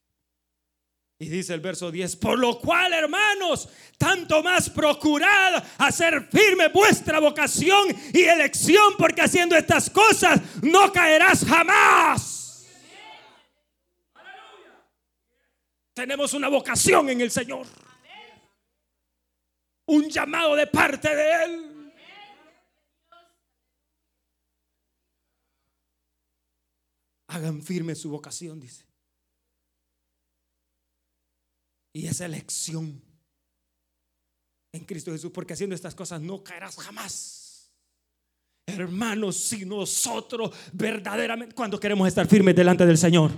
Y 1.21 1.29
dice 1.29 1.55
el 1.55 1.61
verso 1.61 1.93
10, 1.93 2.17
por 2.17 2.37
lo 2.37 2.59
cual, 2.59 2.93
hermanos, 2.93 3.69
tanto 3.97 4.43
más 4.43 4.71
procurad 4.71 5.65
hacer 5.79 6.29
firme 6.33 6.67
vuestra 6.71 7.21
vocación 7.21 7.97
y 8.13 8.23
elección, 8.23 8.95
porque 8.99 9.23
haciendo 9.23 9.55
estas 9.55 9.89
cosas 9.89 10.41
no 10.61 10.93
caerás 10.93 11.45
jamás. 11.45 12.67
Tenemos 15.95 16.35
una 16.35 16.49
vocación 16.49 17.09
en 17.09 17.21
el 17.21 17.31
Señor. 17.31 17.69
Un 19.87 20.11
llamado 20.11 20.57
de 20.57 20.67
parte 20.67 21.15
de 21.15 21.45
Él. 21.45 21.78
Hagan 27.29 27.63
firme 27.63 27.95
su 27.95 28.11
vocación, 28.11 28.59
dice. 28.61 28.85
Y 31.93 32.07
esa 32.07 32.27
elección 32.27 33.03
en 34.73 34.85
Cristo 34.85 35.13
Jesús, 35.13 35.31
porque 35.33 35.55
haciendo 35.55 35.75
estas 35.75 35.95
cosas 35.95 36.21
no 36.21 36.43
caerás 36.43 36.77
jamás. 36.77 37.73
Hermanos, 38.67 39.37
si 39.37 39.65
nosotros 39.65 40.55
verdaderamente, 40.73 41.55
cuando 41.55 41.81
queremos 41.81 42.07
estar 42.07 42.27
firmes 42.27 42.55
delante 42.55 42.85
del 42.85 42.99
Señor? 42.99 43.31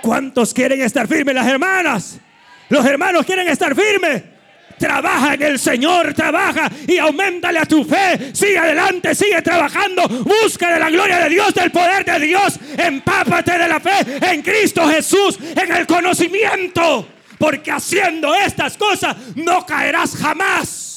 ¿Cuántos 0.00 0.54
quieren 0.54 0.80
estar 0.82 1.08
firmes? 1.08 1.34
Las 1.34 1.48
hermanas, 1.48 2.20
los 2.68 2.84
hermanos 2.84 3.26
quieren 3.26 3.48
estar 3.48 3.74
firmes. 3.74 4.33
Trabaja 4.78 5.34
en 5.34 5.42
el 5.42 5.58
Señor, 5.58 6.14
trabaja 6.14 6.70
y 6.86 6.98
aumentale 6.98 7.58
a 7.58 7.66
tu 7.66 7.84
fe. 7.84 8.34
Sigue 8.34 8.58
adelante, 8.58 9.14
sigue 9.14 9.40
trabajando. 9.42 10.06
Busca 10.08 10.72
de 10.72 10.80
la 10.80 10.90
gloria 10.90 11.20
de 11.20 11.30
Dios, 11.30 11.54
del 11.54 11.70
poder 11.70 12.04
de 12.04 12.20
Dios. 12.26 12.58
Empápate 12.76 13.58
de 13.58 13.68
la 13.68 13.80
fe 13.80 14.18
en 14.32 14.42
Cristo 14.42 14.86
Jesús, 14.88 15.38
en 15.56 15.72
el 15.72 15.86
conocimiento 15.86 17.08
porque 17.38 17.70
haciendo 17.70 18.34
estas 18.34 18.76
cosas 18.76 19.36
no 19.36 19.66
caerás 19.66 20.16
jamás. 20.16 20.94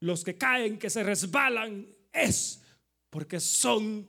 Los 0.00 0.24
que 0.24 0.38
caen, 0.38 0.78
que 0.78 0.88
se 0.88 1.02
resbalan, 1.02 1.86
es 2.12 2.62
porque 3.10 3.38
son 3.38 4.08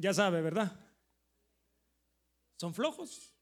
Ya 0.00 0.14
sabe, 0.14 0.40
¿verdad? 0.40 0.72
Son 2.58 2.72
flojos. 2.72 3.34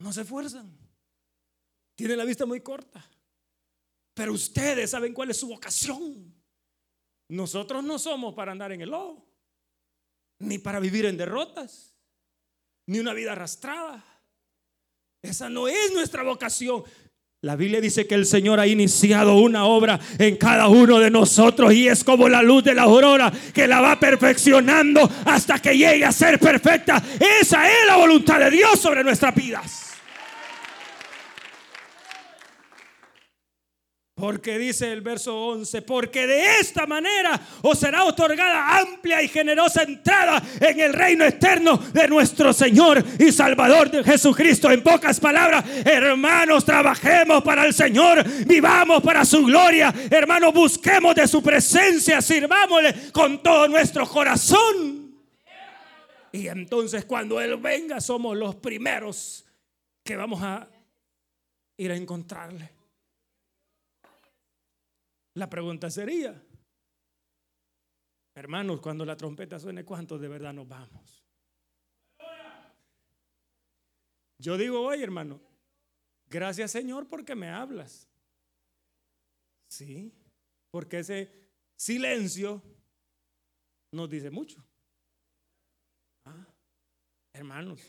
No 0.00 0.12
se 0.12 0.22
esfuerzan. 0.22 0.76
Tienen 1.94 2.18
la 2.18 2.24
vista 2.24 2.46
muy 2.46 2.60
corta. 2.60 3.08
Pero 4.12 4.32
ustedes 4.32 4.90
saben 4.90 5.14
cuál 5.14 5.30
es 5.30 5.36
su 5.36 5.48
vocación. 5.48 6.34
Nosotros 7.28 7.84
no 7.84 7.98
somos 7.98 8.34
para 8.34 8.50
andar 8.50 8.72
en 8.72 8.80
el 8.80 8.90
lodo, 8.90 9.24
ni 10.40 10.58
para 10.58 10.80
vivir 10.80 11.06
en 11.06 11.16
derrotas, 11.16 11.94
ni 12.86 12.98
una 12.98 13.14
vida 13.14 13.32
arrastrada. 13.32 14.04
Esa 15.22 15.48
no 15.48 15.68
es 15.68 15.92
nuestra 15.92 16.24
vocación. 16.24 16.82
La 17.42 17.56
Biblia 17.56 17.80
dice 17.80 18.06
que 18.06 18.14
el 18.14 18.26
Señor 18.26 18.60
ha 18.60 18.66
iniciado 18.66 19.36
una 19.36 19.64
obra 19.64 19.98
en 20.18 20.36
cada 20.36 20.68
uno 20.68 20.98
de 20.98 21.10
nosotros 21.10 21.72
y 21.72 21.88
es 21.88 22.04
como 22.04 22.28
la 22.28 22.42
luz 22.42 22.62
de 22.64 22.74
la 22.74 22.82
aurora 22.82 23.32
que 23.54 23.66
la 23.66 23.80
va 23.80 23.98
perfeccionando 23.98 25.10
hasta 25.24 25.58
que 25.58 25.74
llegue 25.74 26.04
a 26.04 26.12
ser 26.12 26.38
perfecta. 26.38 27.02
Esa 27.40 27.66
es 27.66 27.86
la 27.86 27.96
voluntad 27.96 28.40
de 28.40 28.50
Dios 28.50 28.78
sobre 28.78 29.02
nuestras 29.02 29.34
vidas. 29.34 29.89
Porque 34.20 34.58
dice 34.58 34.92
el 34.92 35.00
verso 35.00 35.34
11, 35.34 35.80
porque 35.82 36.26
de 36.26 36.60
esta 36.60 36.86
manera 36.86 37.40
os 37.62 37.78
será 37.78 38.04
otorgada 38.04 38.78
amplia 38.78 39.22
y 39.22 39.28
generosa 39.28 39.82
entrada 39.82 40.42
en 40.60 40.78
el 40.78 40.92
reino 40.92 41.24
eterno 41.24 41.78
de 41.78 42.06
nuestro 42.06 42.52
Señor 42.52 43.02
y 43.18 43.32
Salvador 43.32 43.90
de 43.90 44.04
Jesucristo. 44.04 44.70
En 44.70 44.82
pocas 44.82 45.18
palabras, 45.18 45.64
hermanos, 45.84 46.66
trabajemos 46.66 47.42
para 47.42 47.64
el 47.64 47.72
Señor, 47.72 48.22
vivamos 48.46 49.02
para 49.02 49.24
su 49.24 49.46
gloria, 49.46 49.92
hermanos, 50.10 50.52
busquemos 50.52 51.14
de 51.14 51.26
su 51.26 51.42
presencia, 51.42 52.20
sirvámosle 52.20 53.10
con 53.12 53.42
todo 53.42 53.68
nuestro 53.68 54.06
corazón. 54.06 55.16
Y 56.32 56.46
entonces 56.46 57.06
cuando 57.06 57.40
Él 57.40 57.56
venga 57.56 58.00
somos 58.00 58.36
los 58.36 58.54
primeros 58.56 59.46
que 60.04 60.14
vamos 60.14 60.42
a 60.42 60.68
ir 61.78 61.90
a 61.90 61.96
encontrarle. 61.96 62.79
La 65.40 65.48
pregunta 65.48 65.88
sería, 65.88 66.38
hermanos, 68.34 68.78
cuando 68.82 69.06
la 69.06 69.16
trompeta 69.16 69.58
suene, 69.58 69.86
¿cuántos 69.86 70.20
de 70.20 70.28
verdad 70.28 70.52
nos 70.52 70.68
vamos? 70.68 71.24
Yo 74.36 74.58
digo 74.58 74.82
hoy, 74.82 75.02
hermano, 75.02 75.40
gracias 76.26 76.72
Señor 76.72 77.08
porque 77.08 77.34
me 77.34 77.48
hablas. 77.48 78.06
Sí, 79.70 80.12
porque 80.70 80.98
ese 80.98 81.32
silencio 81.74 82.62
nos 83.92 84.10
dice 84.10 84.28
mucho. 84.28 84.62
Ah, 86.26 86.46
hermanos, 87.32 87.80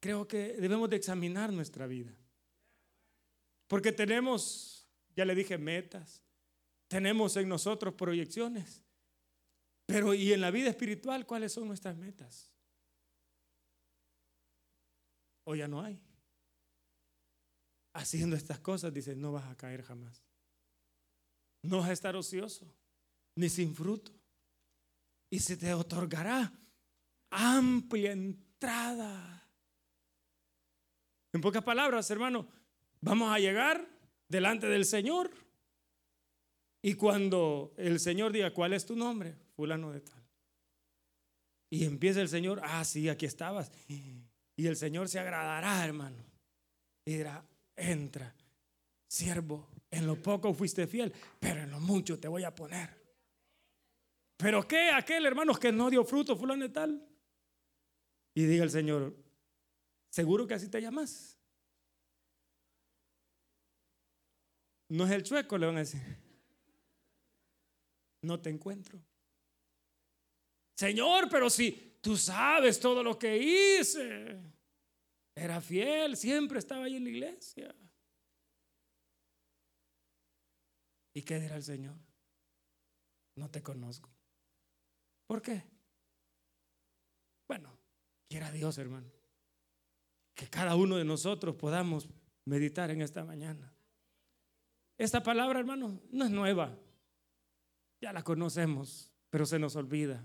creo 0.00 0.26
que 0.26 0.54
debemos 0.54 0.90
de 0.90 0.96
examinar 0.96 1.52
nuestra 1.52 1.86
vida. 1.86 2.12
Porque 3.68 3.92
tenemos 3.92 4.76
ya 5.16 5.24
le 5.24 5.34
dije 5.34 5.56
metas. 5.58 6.22
Tenemos 6.88 7.36
en 7.36 7.48
nosotros 7.48 7.94
proyecciones. 7.94 8.84
Pero 9.86 10.14
¿y 10.14 10.32
en 10.32 10.40
la 10.40 10.50
vida 10.50 10.68
espiritual 10.68 11.26
cuáles 11.26 11.52
son 11.52 11.68
nuestras 11.68 11.96
metas? 11.96 12.52
O 15.44 15.54
ya 15.54 15.68
no 15.68 15.80
hay. 15.82 16.00
Haciendo 17.94 18.36
estas 18.36 18.58
cosas, 18.58 18.92
dice, 18.92 19.14
no 19.14 19.32
vas 19.32 19.46
a 19.46 19.56
caer 19.56 19.82
jamás. 19.82 20.22
No 21.62 21.78
vas 21.78 21.88
a 21.88 21.92
estar 21.92 22.14
ocioso, 22.16 22.66
ni 23.36 23.48
sin 23.48 23.74
fruto. 23.74 24.12
Y 25.30 25.38
se 25.38 25.56
te 25.56 25.72
otorgará 25.72 26.52
amplia 27.30 28.12
entrada. 28.12 29.48
En 31.32 31.40
pocas 31.40 31.62
palabras, 31.62 32.10
hermano, 32.10 32.48
vamos 33.00 33.30
a 33.30 33.38
llegar 33.38 33.88
delante 34.28 34.66
del 34.68 34.84
Señor. 34.84 35.30
Y 36.86 36.94
cuando 36.94 37.74
el 37.78 37.98
Señor 37.98 38.30
diga, 38.30 38.54
¿cuál 38.54 38.72
es 38.72 38.86
tu 38.86 38.94
nombre? 38.94 39.34
Fulano 39.56 39.90
de 39.90 40.02
tal. 40.02 40.24
Y 41.68 41.84
empieza 41.84 42.20
el 42.20 42.28
Señor, 42.28 42.60
ah, 42.62 42.84
sí, 42.84 43.08
aquí 43.08 43.26
estabas. 43.26 43.72
Y 43.88 44.66
el 44.68 44.76
Señor 44.76 45.08
se 45.08 45.18
agradará, 45.18 45.84
hermano. 45.84 46.24
Y 47.04 47.14
dirá, 47.14 47.44
entra, 47.74 48.32
siervo, 49.08 49.68
en 49.90 50.06
lo 50.06 50.22
poco 50.22 50.54
fuiste 50.54 50.86
fiel, 50.86 51.12
pero 51.40 51.62
en 51.62 51.72
lo 51.72 51.80
mucho 51.80 52.20
te 52.20 52.28
voy 52.28 52.44
a 52.44 52.54
poner. 52.54 52.96
Pero 54.36 54.68
qué 54.68 54.90
aquel 54.90 55.26
hermano 55.26 55.56
que 55.56 55.72
no 55.72 55.90
dio 55.90 56.04
fruto, 56.04 56.36
fulano 56.36 56.62
de 56.62 56.70
tal. 56.70 57.04
Y 58.32 58.44
diga 58.44 58.62
el 58.62 58.70
Señor, 58.70 59.12
seguro 60.08 60.46
que 60.46 60.54
así 60.54 60.68
te 60.68 60.80
llamas. 60.80 61.36
No 64.88 65.04
es 65.04 65.10
el 65.10 65.24
chueco, 65.24 65.58
le 65.58 65.66
van 65.66 65.78
a 65.78 65.80
decir. 65.80 66.25
No 68.26 68.40
te 68.40 68.50
encuentro. 68.50 69.00
Señor, 70.76 71.28
pero 71.30 71.48
si 71.48 71.98
tú 72.00 72.16
sabes 72.16 72.80
todo 72.80 73.04
lo 73.04 73.16
que 73.16 73.36
hice. 73.38 74.42
Era 75.32 75.60
fiel, 75.60 76.16
siempre 76.16 76.58
estaba 76.58 76.86
ahí 76.86 76.96
en 76.96 77.04
la 77.04 77.10
iglesia. 77.10 77.74
¿Y 81.14 81.22
qué 81.22 81.38
dirá 81.38 81.56
el 81.56 81.62
Señor? 81.62 81.94
No 83.36 83.48
te 83.48 83.62
conozco. 83.62 84.10
¿Por 85.28 85.40
qué? 85.40 85.62
Bueno, 87.46 87.78
quiera 88.28 88.50
Dios, 88.50 88.76
hermano, 88.78 89.08
que 90.34 90.50
cada 90.50 90.74
uno 90.74 90.96
de 90.96 91.04
nosotros 91.04 91.54
podamos 91.54 92.08
meditar 92.44 92.90
en 92.90 93.02
esta 93.02 93.24
mañana. 93.24 93.72
Esta 94.98 95.22
palabra, 95.22 95.60
hermano, 95.60 96.00
no 96.10 96.24
es 96.24 96.30
nueva. 96.30 96.76
Ya 98.00 98.12
la 98.12 98.22
conocemos, 98.22 99.10
pero 99.30 99.46
se 99.46 99.58
nos 99.58 99.76
olvida. 99.76 100.24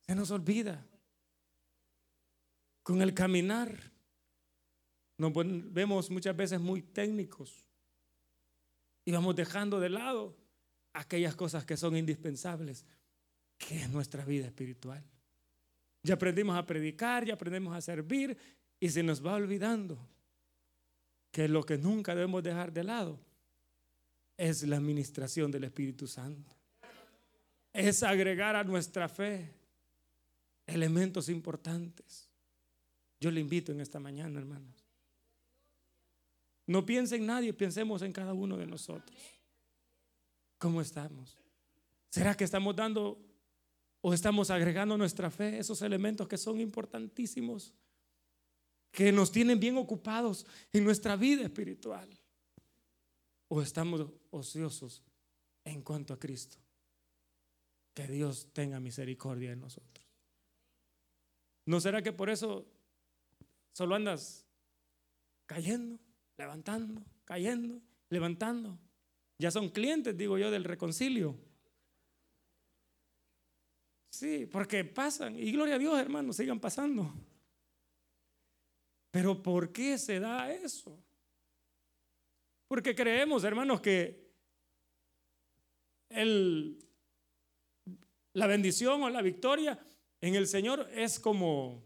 Se 0.00 0.14
nos 0.14 0.30
olvida. 0.30 0.86
Con 2.82 3.02
el 3.02 3.14
caminar 3.14 3.92
nos 5.18 5.32
vemos 5.72 6.10
muchas 6.10 6.36
veces 6.36 6.60
muy 6.60 6.82
técnicos 6.82 7.66
y 9.04 9.12
vamos 9.12 9.34
dejando 9.34 9.80
de 9.80 9.88
lado 9.88 10.36
aquellas 10.92 11.34
cosas 11.34 11.64
que 11.64 11.76
son 11.76 11.96
indispensables, 11.96 12.84
que 13.56 13.82
es 13.82 13.90
nuestra 13.90 14.24
vida 14.24 14.46
espiritual. 14.46 15.02
Ya 16.02 16.14
aprendimos 16.14 16.56
a 16.56 16.66
predicar, 16.66 17.24
ya 17.24 17.34
aprendemos 17.34 17.74
a 17.74 17.80
servir 17.80 18.36
y 18.78 18.90
se 18.90 19.02
nos 19.02 19.24
va 19.24 19.34
olvidando 19.34 19.98
que 21.30 21.48
lo 21.48 21.64
que 21.64 21.78
nunca 21.78 22.14
debemos 22.14 22.42
dejar 22.42 22.72
de 22.72 22.84
lado 22.84 23.18
es 24.36 24.62
la 24.62 24.76
administración 24.76 25.50
del 25.50 25.64
Espíritu 25.64 26.06
Santo. 26.06 26.54
Es 27.72 28.02
agregar 28.02 28.56
a 28.56 28.64
nuestra 28.64 29.08
fe 29.08 29.52
elementos 30.66 31.28
importantes. 31.28 32.28
Yo 33.20 33.30
le 33.30 33.40
invito 33.40 33.72
en 33.72 33.80
esta 33.80 33.98
mañana, 33.98 34.38
hermanos. 34.38 34.84
No 36.66 36.84
piensen 36.84 37.22
en 37.22 37.26
nadie, 37.28 37.52
pensemos 37.52 38.02
en 38.02 38.12
cada 38.12 38.32
uno 38.32 38.56
de 38.56 38.66
nosotros. 38.66 39.16
¿Cómo 40.58 40.80
estamos? 40.80 41.38
¿Será 42.10 42.34
que 42.34 42.44
estamos 42.44 42.74
dando 42.74 43.18
o 44.00 44.12
estamos 44.12 44.50
agregando 44.50 44.94
a 44.94 44.98
nuestra 44.98 45.30
fe 45.30 45.58
esos 45.58 45.82
elementos 45.82 46.26
que 46.26 46.38
son 46.38 46.60
importantísimos, 46.60 47.72
que 48.90 49.12
nos 49.12 49.30
tienen 49.30 49.60
bien 49.60 49.76
ocupados 49.76 50.46
en 50.72 50.84
nuestra 50.84 51.14
vida 51.14 51.42
espiritual? 51.44 52.08
¿O 53.48 53.62
estamos 53.62 54.06
ociosos 54.30 55.02
en 55.64 55.82
cuanto 55.82 56.14
a 56.14 56.18
Cristo? 56.18 56.58
Que 57.94 58.06
Dios 58.06 58.52
tenga 58.52 58.80
misericordia 58.80 59.50
de 59.50 59.56
nosotros. 59.56 60.04
¿No 61.66 61.80
será 61.80 62.02
que 62.02 62.12
por 62.12 62.30
eso 62.30 62.66
solo 63.72 63.94
andas 63.94 64.46
cayendo, 65.46 65.98
levantando, 66.36 67.02
cayendo, 67.24 67.80
levantando? 68.08 68.78
Ya 69.38 69.50
son 69.50 69.68
clientes, 69.68 70.16
digo 70.16 70.38
yo, 70.38 70.50
del 70.50 70.64
reconcilio. 70.64 71.36
Sí, 74.10 74.46
porque 74.46 74.84
pasan. 74.84 75.38
Y 75.38 75.52
gloria 75.52 75.74
a 75.74 75.78
Dios, 75.78 75.98
hermanos, 75.98 76.36
sigan 76.36 76.58
pasando. 76.58 77.12
Pero 79.10 79.42
¿por 79.42 79.72
qué 79.72 79.98
se 79.98 80.20
da 80.20 80.50
eso? 80.52 81.05
Porque 82.68 82.94
creemos, 82.94 83.44
hermanos, 83.44 83.80
que 83.80 84.26
la 88.32 88.46
bendición 88.46 89.02
o 89.02 89.10
la 89.10 89.22
victoria 89.22 89.78
en 90.20 90.34
el 90.34 90.46
Señor 90.46 90.88
es 90.92 91.20
como 91.20 91.84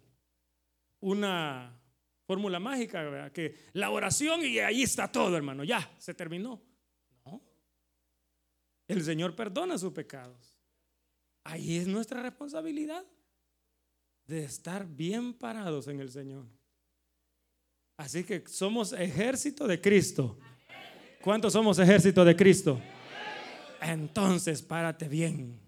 una 1.00 1.78
fórmula 2.26 2.60
mágica, 2.60 3.32
que 3.32 3.56
la 3.72 3.90
oración 3.90 4.44
y 4.44 4.58
ahí 4.60 4.82
está 4.82 5.10
todo, 5.10 5.36
hermano, 5.36 5.64
ya, 5.64 5.92
se 5.98 6.14
terminó. 6.14 6.62
No. 7.24 7.42
El 8.86 9.02
Señor 9.02 9.34
perdona 9.34 9.76
sus 9.78 9.92
pecados. 9.92 10.58
Ahí 11.44 11.76
es 11.76 11.88
nuestra 11.88 12.22
responsabilidad 12.22 13.04
de 14.26 14.44
estar 14.44 14.86
bien 14.86 15.34
parados 15.34 15.88
en 15.88 16.00
el 16.00 16.10
Señor. 16.10 16.46
Así 17.96 18.24
que 18.24 18.44
somos 18.46 18.92
ejército 18.92 19.66
de 19.66 19.80
Cristo. 19.80 20.38
¿Cuántos 21.22 21.52
somos 21.52 21.78
ejército 21.78 22.24
de 22.24 22.34
Cristo? 22.34 22.80
Entonces, 23.80 24.62
párate 24.62 25.08
bien. 25.08 25.60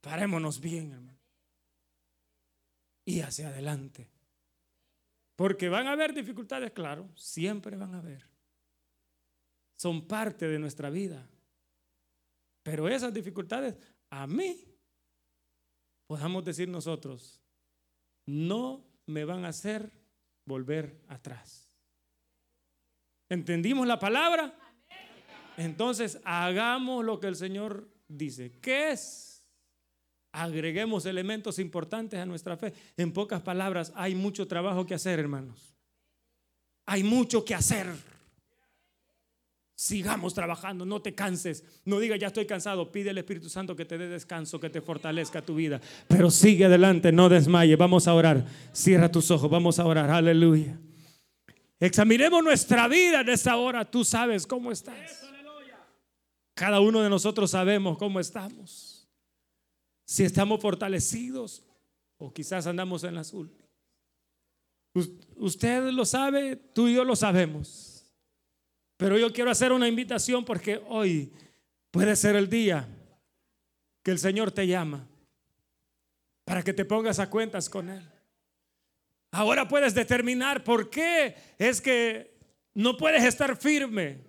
Parémonos 0.00 0.60
bien, 0.60 0.92
hermano 0.92 1.14
y 3.04 3.20
hacia 3.20 3.48
adelante. 3.48 4.10
Porque 5.36 5.68
van 5.68 5.86
a 5.86 5.92
haber 5.92 6.14
dificultades, 6.14 6.72
claro, 6.72 7.08
siempre 7.16 7.76
van 7.76 7.94
a 7.94 7.98
haber. 7.98 8.24
Son 9.76 10.06
parte 10.06 10.46
de 10.46 10.58
nuestra 10.58 10.90
vida. 10.90 11.28
Pero 12.62 12.88
esas 12.88 13.12
dificultades, 13.12 13.76
a 14.10 14.26
mí, 14.26 14.64
podamos 16.06 16.44
decir 16.44 16.68
nosotros, 16.68 17.42
no 18.26 18.86
me 19.06 19.24
van 19.24 19.44
a 19.44 19.48
hacer 19.48 19.92
volver 20.46 21.02
atrás. 21.08 21.63
¿Entendimos 23.28 23.86
la 23.86 23.98
palabra? 23.98 24.54
Entonces, 25.56 26.20
hagamos 26.24 27.04
lo 27.04 27.20
que 27.20 27.28
el 27.28 27.36
Señor 27.36 27.88
dice. 28.08 28.58
¿Qué 28.60 28.92
es? 28.92 29.34
agreguemos 30.34 31.06
elementos 31.06 31.60
importantes 31.60 32.18
a 32.18 32.26
nuestra 32.26 32.56
fe. 32.56 32.72
En 32.96 33.12
pocas 33.12 33.40
palabras, 33.40 33.92
hay 33.94 34.14
mucho 34.16 34.48
trabajo 34.48 34.84
que 34.84 34.94
hacer, 34.94 35.20
hermanos. 35.20 35.76
Hay 36.86 37.04
mucho 37.04 37.44
que 37.44 37.54
hacer. 37.54 37.86
Sigamos 39.76 40.34
trabajando, 40.34 40.84
no 40.84 41.00
te 41.00 41.14
canses. 41.14 41.64
No 41.84 42.00
diga 42.00 42.16
ya 42.16 42.28
estoy 42.28 42.46
cansado. 42.46 42.90
Pide 42.90 43.10
al 43.10 43.18
Espíritu 43.18 43.48
Santo 43.48 43.76
que 43.76 43.84
te 43.84 43.96
dé 43.96 44.08
descanso, 44.08 44.58
que 44.58 44.70
te 44.70 44.80
fortalezca 44.80 45.40
tu 45.40 45.54
vida. 45.54 45.80
Pero 46.08 46.30
sigue 46.30 46.64
adelante, 46.64 47.12
no 47.12 47.28
desmaye. 47.28 47.76
Vamos 47.76 48.08
a 48.08 48.14
orar. 48.14 48.44
Cierra 48.72 49.10
tus 49.10 49.30
ojos, 49.30 49.48
vamos 49.48 49.78
a 49.78 49.86
orar. 49.86 50.10
Aleluya. 50.10 50.76
Examinemos 51.84 52.42
nuestra 52.42 52.88
vida 52.88 53.20
en 53.20 53.28
esta 53.28 53.58
hora. 53.58 53.84
Tú 53.84 54.06
sabes 54.06 54.46
cómo 54.46 54.72
estás. 54.72 55.22
Cada 56.54 56.80
uno 56.80 57.02
de 57.02 57.10
nosotros 57.10 57.50
sabemos 57.50 57.98
cómo 57.98 58.20
estamos 58.20 59.06
si 60.06 60.24
estamos 60.24 60.62
fortalecidos 60.62 61.62
o 62.16 62.32
quizás 62.32 62.66
andamos 62.66 63.04
en 63.04 63.16
la 63.16 63.20
azul. 63.20 63.54
Usted 65.36 65.90
lo 65.90 66.06
sabe, 66.06 66.56
tú 66.56 66.88
y 66.88 66.94
yo 66.94 67.04
lo 67.04 67.16
sabemos. 67.16 68.06
Pero 68.96 69.18
yo 69.18 69.30
quiero 69.30 69.50
hacer 69.50 69.70
una 69.70 69.86
invitación 69.86 70.42
porque 70.42 70.82
hoy 70.88 71.34
puede 71.90 72.16
ser 72.16 72.34
el 72.34 72.48
día 72.48 72.88
que 74.02 74.10
el 74.10 74.18
Señor 74.18 74.52
te 74.52 74.66
llama 74.66 75.06
para 76.46 76.62
que 76.62 76.72
te 76.72 76.86
pongas 76.86 77.18
a 77.18 77.28
cuentas 77.28 77.68
con 77.68 77.90
Él. 77.90 78.13
Ahora 79.34 79.66
puedes 79.66 79.94
determinar 79.94 80.62
por 80.62 80.88
qué 80.88 81.34
es 81.58 81.80
que 81.80 82.38
no 82.72 82.96
puedes 82.96 83.24
estar 83.24 83.56
firme 83.56 84.20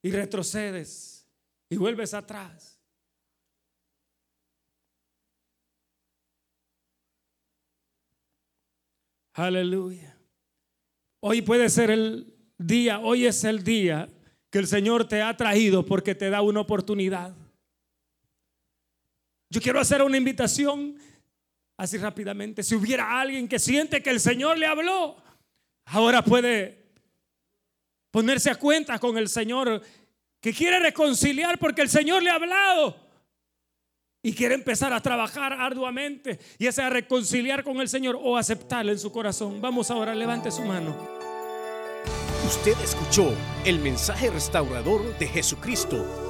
y 0.00 0.10
retrocedes 0.10 1.28
y 1.68 1.76
vuelves 1.76 2.14
atrás. 2.14 2.80
Aleluya. 9.34 10.16
Hoy 11.20 11.42
puede 11.42 11.68
ser 11.68 11.90
el 11.90 12.34
día, 12.56 13.00
hoy 13.00 13.26
es 13.26 13.44
el 13.44 13.62
día 13.62 14.08
que 14.48 14.60
el 14.60 14.66
Señor 14.66 15.06
te 15.06 15.20
ha 15.20 15.36
traído 15.36 15.84
porque 15.84 16.14
te 16.14 16.30
da 16.30 16.40
una 16.40 16.60
oportunidad. 16.60 17.36
Yo 19.50 19.60
quiero 19.60 19.78
hacer 19.78 20.02
una 20.02 20.16
invitación 20.16 20.96
así 21.80 21.96
rápidamente. 21.96 22.62
Si 22.62 22.74
hubiera 22.74 23.18
alguien 23.18 23.48
que 23.48 23.58
siente 23.58 24.02
que 24.02 24.10
el 24.10 24.20
Señor 24.20 24.58
le 24.58 24.66
habló, 24.66 25.16
ahora 25.86 26.22
puede 26.22 26.92
ponerse 28.10 28.50
a 28.50 28.56
cuenta 28.56 28.98
con 28.98 29.16
el 29.16 29.30
Señor, 29.30 29.82
que 30.40 30.52
quiere 30.52 30.78
reconciliar 30.78 31.58
porque 31.58 31.80
el 31.80 31.88
Señor 31.88 32.22
le 32.22 32.30
ha 32.30 32.34
hablado 32.34 32.96
y 34.22 34.34
quiere 34.34 34.54
empezar 34.54 34.92
a 34.92 35.00
trabajar 35.00 35.54
arduamente, 35.54 36.38
y 36.58 36.70
sea 36.70 36.90
reconciliar 36.90 37.64
con 37.64 37.80
el 37.80 37.88
Señor 37.88 38.18
o 38.20 38.36
aceptarle 38.36 38.92
en 38.92 38.98
su 38.98 39.10
corazón. 39.10 39.62
Vamos 39.62 39.90
ahora, 39.90 40.14
levante 40.14 40.50
su 40.50 40.60
mano. 40.60 40.94
Usted 42.46 42.78
escuchó 42.82 43.32
el 43.64 43.78
mensaje 43.78 44.28
restaurador 44.28 45.18
de 45.18 45.26
Jesucristo 45.28 46.29